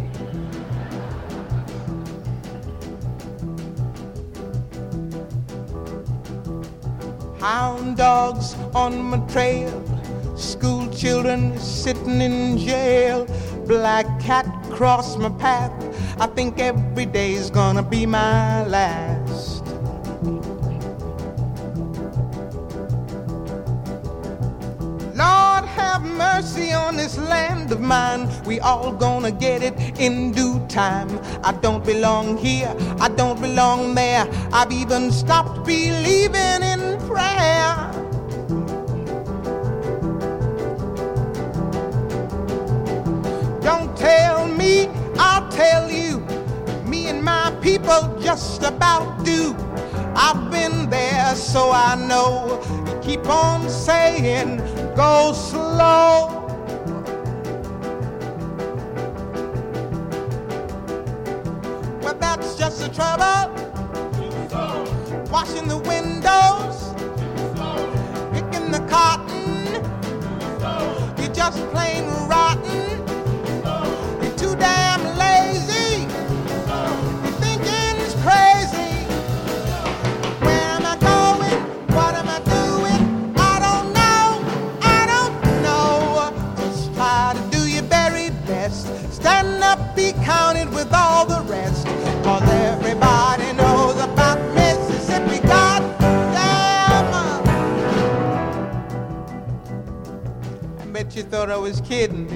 Hound 7.41 7.97
dogs 7.97 8.55
on 8.73 9.01
my 9.03 9.17
trail, 9.27 9.69
school 10.37 10.87
children 10.93 11.59
sitting 11.59 12.21
in 12.21 12.57
jail, 12.57 13.27
black 13.67 14.05
cat 14.21 14.45
cross 14.69 15.17
my 15.17 15.27
path. 15.31 15.73
I 16.21 16.27
think 16.27 16.57
every 16.57 17.05
day's 17.05 17.49
gonna 17.49 17.83
be 17.83 18.05
my 18.05 18.65
last. 18.65 19.20
Mercy 26.21 26.71
on 26.71 26.95
this 26.97 27.17
land 27.17 27.71
of 27.71 27.81
mine. 27.81 28.29
We 28.45 28.59
all 28.59 28.91
gonna 28.91 29.31
get 29.31 29.63
it 29.63 29.75
in 29.99 30.31
due 30.31 30.59
time. 30.67 31.09
I 31.43 31.51
don't 31.65 31.83
belong 31.83 32.37
here, 32.37 32.73
I 33.05 33.07
don't 33.09 33.39
belong 33.41 33.95
there. 33.95 34.23
I've 34.53 34.71
even 34.71 35.11
stopped 35.11 35.65
believing 35.65 36.61
in 36.73 36.81
prayer. 37.09 37.73
Don't 43.67 43.89
tell 43.97 44.47
me, 44.61 44.73
I'll 45.27 45.47
tell 45.49 45.83
you. 45.89 46.11
Me 46.91 46.99
and 47.07 47.23
my 47.23 47.45
people 47.67 48.01
just 48.27 48.61
about 48.73 49.25
do. 49.25 49.55
I've 50.15 50.51
been 50.51 50.89
there, 50.89 51.35
so 51.35 51.71
I 51.71 51.95
know. 52.09 52.61
You 52.87 52.95
Keep 53.07 53.25
on 53.27 53.69
saying, 53.69 54.59
go 55.01 55.33
slow. 55.33 56.29
But 62.03 62.19
that's 62.19 62.55
just 62.55 62.81
the 62.81 62.89
trouble. 62.89 63.49
Washing 65.31 65.67
the 65.67 65.79
windows, 65.93 66.77
picking 68.31 68.69
the 68.69 68.83
cotton. 68.87 69.65
You're 71.17 71.33
just 71.33 71.57
plain 71.71 72.05
rotten. 72.29 72.90
Was 101.61 101.79
kidding, 101.81 102.27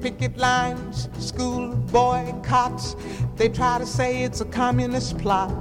picket 0.00 0.38
lines, 0.38 1.10
school 1.18 1.74
boycotts. 1.92 2.96
They 3.36 3.50
try 3.50 3.76
to 3.76 3.84
say 3.84 4.22
it's 4.22 4.40
a 4.40 4.46
communist 4.46 5.18
plot. 5.18 5.52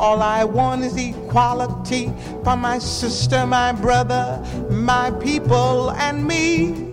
All 0.00 0.20
I 0.20 0.42
want 0.42 0.82
is 0.82 0.96
equality 0.96 2.12
for 2.42 2.56
my 2.56 2.80
sister, 2.80 3.46
my 3.46 3.70
brother, 3.70 4.44
my 4.68 5.12
people, 5.12 5.92
and 5.92 6.26
me. 6.26 6.91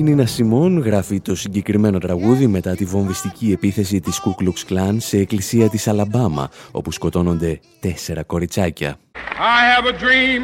Η 0.00 0.02
Νίνα 0.02 0.26
Σιμών 0.26 0.78
γράφει 0.78 1.20
το 1.20 1.34
συγκεκριμένο 1.34 1.98
τραγούδι 1.98 2.46
μετά 2.46 2.74
τη 2.74 2.84
βομβιστική 2.84 3.52
επίθεση 3.52 4.00
της 4.00 4.20
Ku 4.24 4.44
Klux 4.44 4.72
Klan 4.72 4.96
σε 4.96 5.18
εκκλησία 5.18 5.68
της 5.68 5.88
Αλαμπάμα, 5.88 6.50
όπου 6.70 6.92
σκοτώνονται 6.92 7.60
τέσσερα 7.80 8.22
κοριτσάκια. 8.22 8.96
I 9.14 9.60
have 9.74 9.86
a 9.86 9.92
dream 9.92 10.42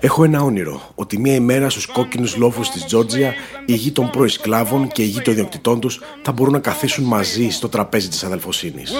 Έχω 0.00 0.24
ένα 0.24 0.42
όνειρο 0.42 0.82
ότι 0.94 1.18
μία 1.18 1.34
ημέρα 1.34 1.70
στους 1.70 1.86
κόκκινους 1.86 2.36
λόφους 2.36 2.70
της 2.70 2.84
Τζόρτζια 2.84 3.34
οι 3.66 3.74
γη 3.74 3.92
των 3.92 4.10
προεσκλάβων 4.10 4.88
και 4.88 5.02
οι 5.02 5.06
γη 5.06 5.20
των 5.20 5.32
ιδιοκτητών 5.32 5.80
τους 5.80 6.00
θα 6.22 6.32
μπορούν 6.32 6.52
να 6.52 6.58
καθίσουν 6.58 7.04
μαζί 7.04 7.50
στο 7.50 7.68
τραπέζι 7.68 8.08
της 8.08 8.24
αδελφοσύνης. 8.24 8.92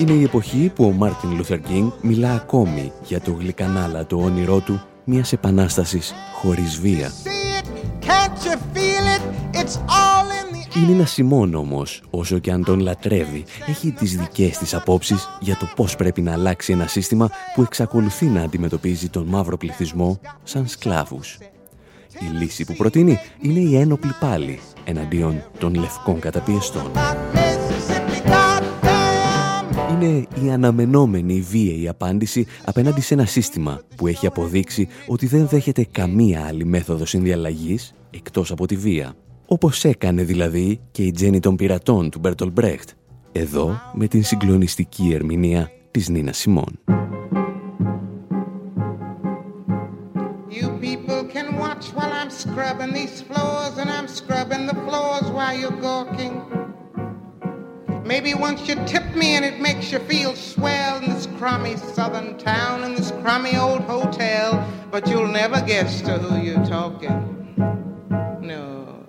Είναι 0.00 0.12
η 0.12 0.22
εποχή 0.22 0.72
που 0.74 0.84
ο 0.84 0.90
Μάρτιν 0.90 1.36
Λούθερ 1.36 1.60
Κίνγκ 1.60 1.90
μιλά 2.00 2.32
ακόμη 2.32 2.92
για 3.02 3.20
το 3.20 3.32
γλυκανάλατο 3.32 4.16
όνειρό 4.16 4.60
του 4.60 4.82
μιας 5.04 5.32
επανάστασης 5.32 6.14
χωρίς 6.32 6.80
βία. 6.80 7.12
Η 10.76 10.92
Νίνα 10.92 11.10
Σιμόν 11.10 11.54
όμως, 11.54 12.02
όσο 12.10 12.38
και 12.38 12.50
αν 12.50 12.64
τον 12.64 12.80
λατρεύει, 12.80 13.44
έχει 13.66 13.90
τις 13.92 14.16
δικές 14.16 14.58
της 14.58 14.74
απόψεις 14.74 15.28
για 15.40 15.56
το 15.56 15.68
πώς 15.76 15.96
πρέπει 15.96 16.22
να 16.22 16.32
αλλάξει 16.32 16.72
ένα 16.72 16.86
σύστημα 16.86 17.30
που 17.54 17.62
εξακολουθεί 17.62 18.26
να 18.26 18.42
αντιμετωπίζει 18.42 19.08
τον 19.08 19.26
μαύρο 19.26 19.56
πληθυσμό 19.56 20.20
σαν 20.42 20.66
σκλάβους. 20.66 21.38
Η 22.20 22.38
λύση 22.38 22.64
που 22.64 22.74
προτείνει 22.74 23.18
είναι 23.40 23.58
η 23.60 23.76
ένοπλη 23.76 24.14
πάλη 24.20 24.60
εναντίον 24.84 25.44
των 25.58 25.74
λευκών 25.74 26.20
καταπιεστών. 26.20 26.90
Είναι 30.00 30.26
η 30.44 30.50
αναμενόμενη 30.50 31.40
βίαιη 31.40 31.88
απάντηση 31.88 32.46
απέναντι 32.64 33.00
σε 33.00 33.14
ένα 33.14 33.24
σύστημα 33.24 33.80
που 33.96 34.06
έχει 34.06 34.26
αποδείξει 34.26 34.88
ότι 35.06 35.26
δεν 35.26 35.46
δέχεται 35.46 35.86
καμία 35.90 36.44
άλλη 36.46 36.64
μέθοδο 36.64 37.04
συνδιαλλαγής 37.04 37.94
εκτός 38.10 38.50
από 38.50 38.66
τη 38.66 38.76
βία. 38.76 39.14
Όπως 39.46 39.84
έκανε 39.84 40.22
δηλαδή 40.22 40.80
και 40.90 41.02
η 41.02 41.10
Τζέννη 41.10 41.40
των 41.40 41.56
πειρατών 41.56 42.10
του 42.10 42.18
Μπέρτολ 42.18 42.50
Μπρέχτ, 42.50 42.88
εδώ 43.32 43.80
με 43.94 44.06
την 44.06 44.24
συγκλονιστική 44.24 45.12
ερμηνεία 45.14 45.70
της 45.90 46.08
Νίνα 46.08 46.32
Σιμών. 46.32 46.78
scrubbing 52.36 52.92
these 52.92 53.22
floors 53.22 53.78
and 53.78 53.88
I'm 53.96 54.08
scrubbing 54.08 54.66
the 54.66 54.74
floors 54.86 55.26
while 55.36 55.56
you're 55.56 55.80
gawking. 55.90 56.34
Maybe 58.06 58.34
once 58.34 58.68
you 58.68 58.76
tip 58.86 59.16
me 59.16 59.34
and 59.34 59.44
it 59.44 59.58
makes 59.58 59.90
you 59.90 59.98
feel 59.98 60.36
swell 60.36 61.02
in 61.02 61.10
this 61.12 61.26
crummy 61.38 61.76
southern 61.76 62.38
town 62.38 62.84
in 62.84 62.94
this 62.94 63.10
crummy 63.10 63.56
old 63.56 63.80
hotel, 63.80 64.64
but 64.92 65.08
you'll 65.08 65.26
never 65.26 65.60
guess 65.60 66.02
to 66.02 66.12
who 66.12 66.40
you're 66.40 66.64
talking. 66.64 67.52
No, 68.40 69.04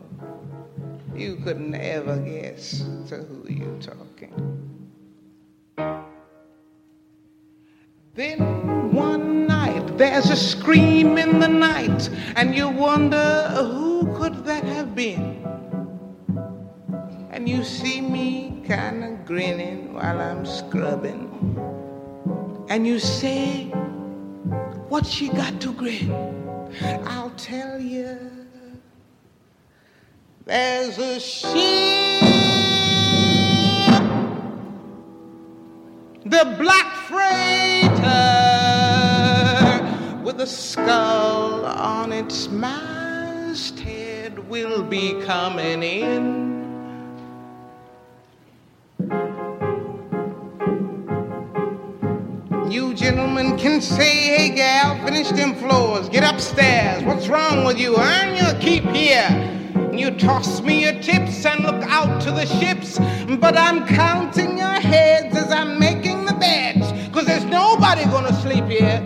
you 1.15 1.35
could 1.35 1.59
never 1.59 2.17
guess 2.17 2.79
to 3.09 3.17
who 3.17 3.45
you're 3.47 3.79
talking. 3.79 4.33
Then 8.15 8.91
one 8.93 9.45
night 9.45 9.95
there's 9.99 10.31
a 10.31 10.35
scream 10.35 11.19
in 11.19 11.39
the 11.39 11.47
night, 11.47 12.09
and 12.35 12.55
you 12.55 12.67
wonder 12.67 13.47
who 13.51 14.11
could 14.17 14.43
that 14.45 14.63
have 14.63 14.95
been? 14.95 15.56
You 17.47 17.63
see 17.63 18.01
me 18.01 18.61
kind 18.67 19.05
of 19.05 19.25
grinning 19.25 19.93
while 19.93 20.19
I'm 20.19 20.45
scrubbing, 20.45 21.31
and 22.67 22.85
you 22.85 22.99
say, 22.99 23.67
What 24.89 25.05
she 25.05 25.29
got 25.29 25.61
to 25.61 25.71
grin? 25.71 26.11
I'll 27.05 27.29
tell 27.37 27.79
you. 27.79 28.19
There's 30.43 30.97
a 30.97 31.21
ship, 31.21 31.53
the 36.25 36.53
black 36.59 36.95
freighter 37.07 38.03
with 40.21 40.41
a 40.41 40.47
skull 40.47 41.65
on 41.65 42.11
its 42.11 42.49
masthead 42.49 44.37
will 44.49 44.83
be 44.83 45.21
coming 45.21 45.81
in. 45.81 46.46
You 53.17 53.23
gentlemen 53.23 53.57
can 53.57 53.81
say, 53.81 54.11
hey 54.11 54.49
gal, 54.51 55.03
finish 55.03 55.29
them 55.29 55.55
floors, 55.55 56.07
get 56.07 56.23
upstairs. 56.23 57.03
What's 57.03 57.27
wrong 57.27 57.65
with 57.65 57.79
you? 57.79 57.97
Earn 57.97 58.35
your 58.35 58.53
keep 58.61 58.83
here. 58.91 59.27
You 59.91 60.11
toss 60.11 60.61
me 60.61 60.83
your 60.83 61.01
tips 61.01 61.43
and 61.43 61.63
look 61.63 61.81
out 61.85 62.21
to 62.21 62.29
the 62.29 62.45
ships, 62.45 62.99
but 63.39 63.57
I'm 63.57 63.87
counting 63.87 64.55
your 64.55 64.67
heads 64.67 65.35
as 65.35 65.51
I'm 65.51 65.79
making 65.79 66.25
the 66.25 66.35
beds, 66.35 66.91
cause 67.11 67.25
there's 67.25 67.43
nobody 67.45 68.03
gonna 68.05 68.39
sleep 68.39 68.65
here 68.65 69.01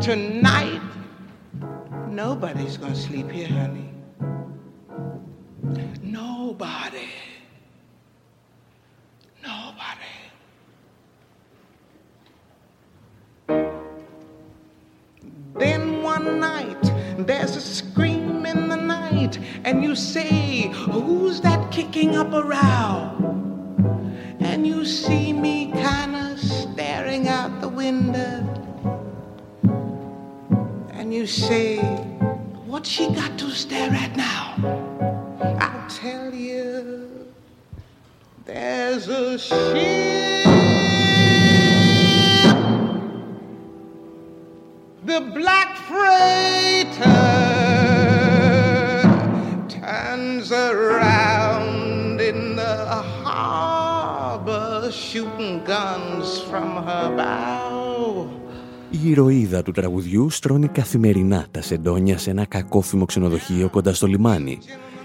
tonight. 0.00 0.80
Nobody's 2.06 2.76
gonna 2.76 2.94
sleep 2.94 3.32
here, 3.32 3.48
honey. 3.48 3.90
Nobody. 6.04 7.08
Nobody. 9.42 10.06
Then 15.58 16.02
one 16.02 16.38
night, 16.38 16.82
there's 17.18 17.56
a 17.56 17.60
scream 17.60 18.46
in 18.46 18.68
the 18.68 18.76
night 18.76 19.38
and 19.64 19.82
you 19.82 19.96
say, 19.96 20.68
Who's 20.68 21.40
that 21.40 21.70
kicking 21.72 22.16
up 22.16 22.32
a 22.32 22.42
row? 22.42 23.28
And 24.40 24.66
you 24.66 24.84
see 24.84 25.32
me 25.32 25.72
kind 25.72 26.14
of 26.14 26.38
staring 26.38 27.28
out 27.28 27.60
the 27.60 27.68
window. 27.68 28.46
And 30.92 31.12
you 31.12 31.26
say, 31.26 31.78
What's 32.66 32.88
she 32.88 33.12
got 33.12 33.36
to 33.38 33.50
stare 33.50 33.90
at 33.90 34.16
now? 34.16 34.54
I'll 35.60 35.88
tell 35.88 36.32
you, 36.32 37.26
there's 38.44 39.08
a 39.08 39.38
ship. 39.38 40.87
The 45.08 45.20
black 45.40 45.70
freighter. 45.88 47.20
turns 49.76 50.48
around 50.52 52.20
in 52.30 52.38
the 52.60 52.76
harbor 53.24 54.90
shooting 55.06 55.54
guns 55.64 56.28
from 56.48 56.70
her 56.86 57.06
bow. 57.16 58.26
Η 58.90 59.10
ηρωίδα 59.10 59.62
του 59.62 59.72
τραγουδιού 59.72 60.30
στρώνει 60.30 60.68
καθημερινά 60.68 61.46
τα 61.50 61.62
σεντόνια 61.62 62.18
σε 62.18 62.30
ένα 62.30 62.44
κακόφημο 62.44 63.04
ξενοδοχείο 63.04 63.68
κοντά 63.68 63.94
στο 63.94 64.06
λιμάνι 64.06 64.58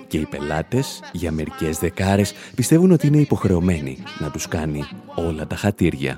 και 0.08 0.18
οι 0.18 0.26
πελάτες 0.26 1.00
για 1.12 1.32
μερικές 1.32 1.78
δεκάρες 1.78 2.34
πιστεύουν 2.56 2.92
ότι 2.92 3.08
είναι 3.08 3.18
υποχρεωμένοι 3.18 3.98
να 4.20 4.32
τους 4.32 4.48
κάνει 4.48 4.84
όλα 5.16 5.48
τα 5.48 5.56
χατήρια. 5.56 6.18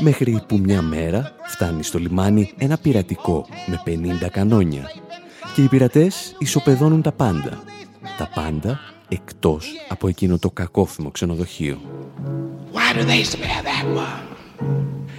Μέχρι 0.00 0.42
που 0.46 0.58
μια 0.58 0.82
μέρα 0.82 1.34
φτάνει 1.46 1.82
στο 1.82 1.98
λιμάνι 1.98 2.52
ένα 2.58 2.78
πειρατικό 2.78 3.46
με 3.66 3.82
50 4.24 4.28
κανόνια 4.30 4.90
και 5.54 5.62
οι 5.62 5.68
πειρατές 5.68 6.36
ισοπεδώνουν 6.38 7.02
τα 7.02 7.12
πάντα. 7.12 7.62
Τα 8.18 8.30
πάντα 8.34 8.80
εκτός 9.08 9.72
από 9.88 10.08
εκείνο 10.08 10.38
το 10.38 10.50
κακόφημο 10.50 11.10
ξενοδοχείο. 11.10 11.80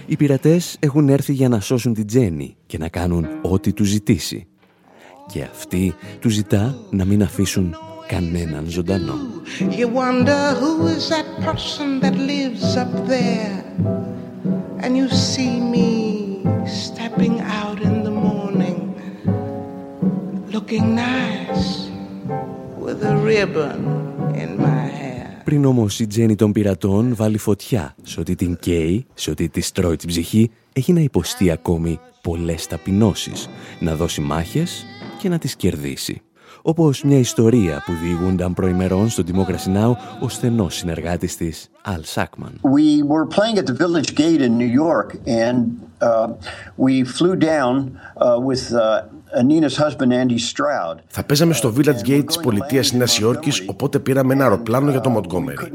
Οι 0.06 0.16
πειρατές 0.16 0.76
έχουν 0.80 1.08
έρθει 1.08 1.32
για 1.32 1.48
να 1.48 1.60
σώσουν 1.60 1.94
την 1.94 2.06
Τζέννη 2.06 2.56
και 2.66 2.78
να 2.78 2.88
κάνουν 2.88 3.26
ό,τι 3.42 3.72
του 3.72 3.84
ζητήσει. 3.84 4.46
Και 5.26 5.42
αυτή 5.42 5.94
του 6.20 6.28
ζητά 6.28 6.78
να 6.90 7.04
μην 7.04 7.22
αφήσουν 7.22 7.76
κανέναν 8.06 8.64
ζωντανό. 8.68 9.14
You 9.78 9.88
wonder 9.88 10.42
who 10.60 10.70
is 10.96 11.04
that 11.14 11.28
person 11.46 11.88
that 12.02 12.14
lives 12.32 12.76
up 12.82 12.92
there; 13.08 14.09
And 14.82 14.96
you 14.96 15.08
see 15.08 15.54
me 15.74 15.90
stepping 16.84 17.36
out 17.58 17.78
in 17.88 18.02
the 18.02 18.14
morning 18.28 18.78
looking 20.54 20.94
nice 20.94 21.90
with 22.84 22.98
a 23.12 23.14
ribbon 23.30 23.80
in 24.42 24.50
my 24.56 24.86
hair. 25.00 25.42
Πριν 25.44 25.64
όμως 25.64 26.00
η 26.00 26.06
Τζέννη 26.06 26.34
των 26.34 26.52
πειρατών 26.52 27.14
βάλει 27.14 27.38
φωτιά 27.38 27.94
σε 28.02 28.20
ότι 28.20 28.34
την 28.34 28.56
καίει, 28.60 29.06
σε 29.14 29.30
ότι 29.30 29.48
τη 29.48 29.72
τρώει 29.72 29.96
την 29.96 30.08
ψυχή, 30.08 30.50
έχει 30.72 30.92
να 30.92 31.00
υποστεί 31.00 31.50
ακόμη 31.50 31.98
πολλές 32.22 32.66
ταπεινώσεις, 32.66 33.48
να 33.80 33.94
δώσει 33.96 34.20
μάχες 34.20 34.86
και 35.18 35.28
να 35.28 35.38
τις 35.38 35.56
κερδίσει. 35.56 36.22
Όπως 36.62 37.02
μια 37.02 37.18
ιστορία 37.18 37.82
που 37.86 37.92
διηγούνταν 37.92 38.54
προημερών 38.54 39.08
στο 39.08 39.22
Democracy 39.26 39.76
Now! 39.76 39.92
ο 40.20 40.28
στενός 40.28 40.74
συνεργάτης 40.74 41.36
της, 41.36 41.70
Al 41.84 42.14
Sackman. 42.14 42.52
We 42.62 43.02
were 43.02 43.26
playing 43.26 43.58
at 43.58 43.66
the 43.66 43.86
Village 43.86 44.14
Gate 44.14 44.42
in 44.42 44.56
New 44.58 44.72
York 44.84 45.16
and 45.26 45.64
uh, 46.00 46.28
we 46.76 47.04
flew 47.04 47.36
down 47.36 47.98
uh, 48.16 48.38
with 48.48 48.72
uh, 48.72 49.02
Θα 51.06 51.24
παίζαμε 51.24 51.54
στο 51.54 51.72
Village 51.76 52.08
Gate 52.08 52.24
της 52.26 52.38
πολιτείας 52.38 52.92
Νέας 52.92 53.18
Υόρκης, 53.18 53.64
οπότε 53.66 53.98
πήραμε 53.98 54.34
ένα 54.34 54.44
αεροπλάνο 54.44 54.90
για 54.90 55.00
το 55.00 55.14
Montgomery. 55.16 55.68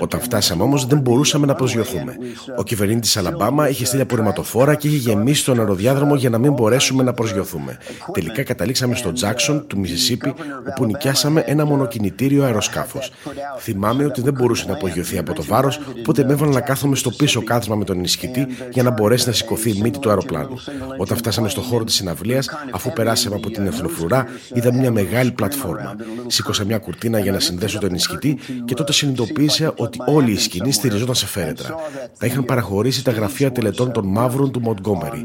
Όταν 0.00 0.20
φτάσαμε 0.20 0.62
όμως, 0.62 0.86
δεν 0.86 0.98
μπορούσαμε 0.98 1.46
να 1.46 1.54
προσγειωθούμε. 1.54 2.16
Ο 2.56 2.62
κυβερνήτης 2.62 3.12
τη 3.12 3.18
Αλαμπάμα 3.18 3.68
είχε 3.68 3.84
στείλει 3.84 4.02
απορριμματοφόρα 4.02 4.74
και 4.74 4.88
είχε 4.88 4.96
γεμίσει 4.96 5.44
τον 5.44 5.58
αεροδιάδρομο 5.58 6.14
για 6.14 6.30
να 6.30 6.38
μην 6.38 6.52
μπορέσουμε 6.52 7.02
να 7.02 7.12
προσγειωθούμε. 7.12 7.78
Τελικά 8.12 8.42
καταλήξαμε 8.42 8.94
στο 8.94 9.12
Jackson 9.20 9.62
του 9.66 9.78
Μισισίπη, 9.78 10.34
όπου 10.68 10.84
νοικιάσαμε 10.84 11.42
ένα 11.46 11.64
μονοκινητήριο 11.64 12.44
αεροσκάφος. 12.44 13.12
Θυμάμαι 13.58 14.04
ότι 14.04 14.20
δεν 14.20 14.32
μπορούσε 14.32 14.64
να 14.66 14.74
απογειωθεί 14.74 15.18
από 15.18 15.32
το 15.32 15.42
βάρος, 15.42 15.80
οπότε 15.98 16.24
με 16.24 16.32
έβαλα 16.32 16.52
να 16.52 16.60
κάθομαι 16.60 16.96
στο 16.96 17.10
πίσω 17.10 17.42
κάθισμα 17.42 17.76
με 17.76 17.84
τον 17.84 17.96
ενισχυτή 17.96 18.46
για 18.70 18.82
να 18.82 18.90
μπορέσει 18.90 19.26
να 19.26 19.32
σηκωθεί 19.32 19.70
η 19.70 19.80
μύτη 19.82 19.98
του 19.98 20.08
αεροπλάνου. 20.08 20.58
Όταν 20.96 21.16
φτάσαμε 21.16 21.48
στο 21.48 21.60
χώρο 21.60 21.84
της 21.84 21.94
συναυλίας, 21.94 22.48
αφού 22.70 22.92
περάσαμε 23.02 23.36
από 23.36 23.50
την 23.50 23.66
εθνοφρουρά, 23.66 24.26
είδα 24.54 24.72
μια 24.72 24.90
μεγάλη 24.90 25.30
πλατφόρμα. 25.30 25.96
Σήκωσα 26.26 26.64
μια 26.64 26.78
κουρτίνα 26.78 27.18
για 27.18 27.32
να 27.32 27.40
συνδέσω 27.40 27.78
τον 27.78 27.88
ενισχυτή 27.88 28.38
και 28.64 28.74
τότε 28.74 28.92
συνειδητοποίησα 28.92 29.72
ότι 29.76 29.98
όλη 30.06 30.32
η 30.32 30.38
σκηνή 30.38 30.72
στηριζόταν 30.72 31.14
σε 31.14 31.26
φέρετρα. 31.26 31.74
Τα 32.18 32.26
είχαν 32.26 32.44
παραχωρήσει 32.44 33.04
τα 33.04 33.10
γραφεία 33.10 33.52
τελετών 33.52 33.92
των 33.92 34.06
μαύρων 34.06 34.52
του 34.52 34.60
Μοντγκόμερι. 34.60 35.22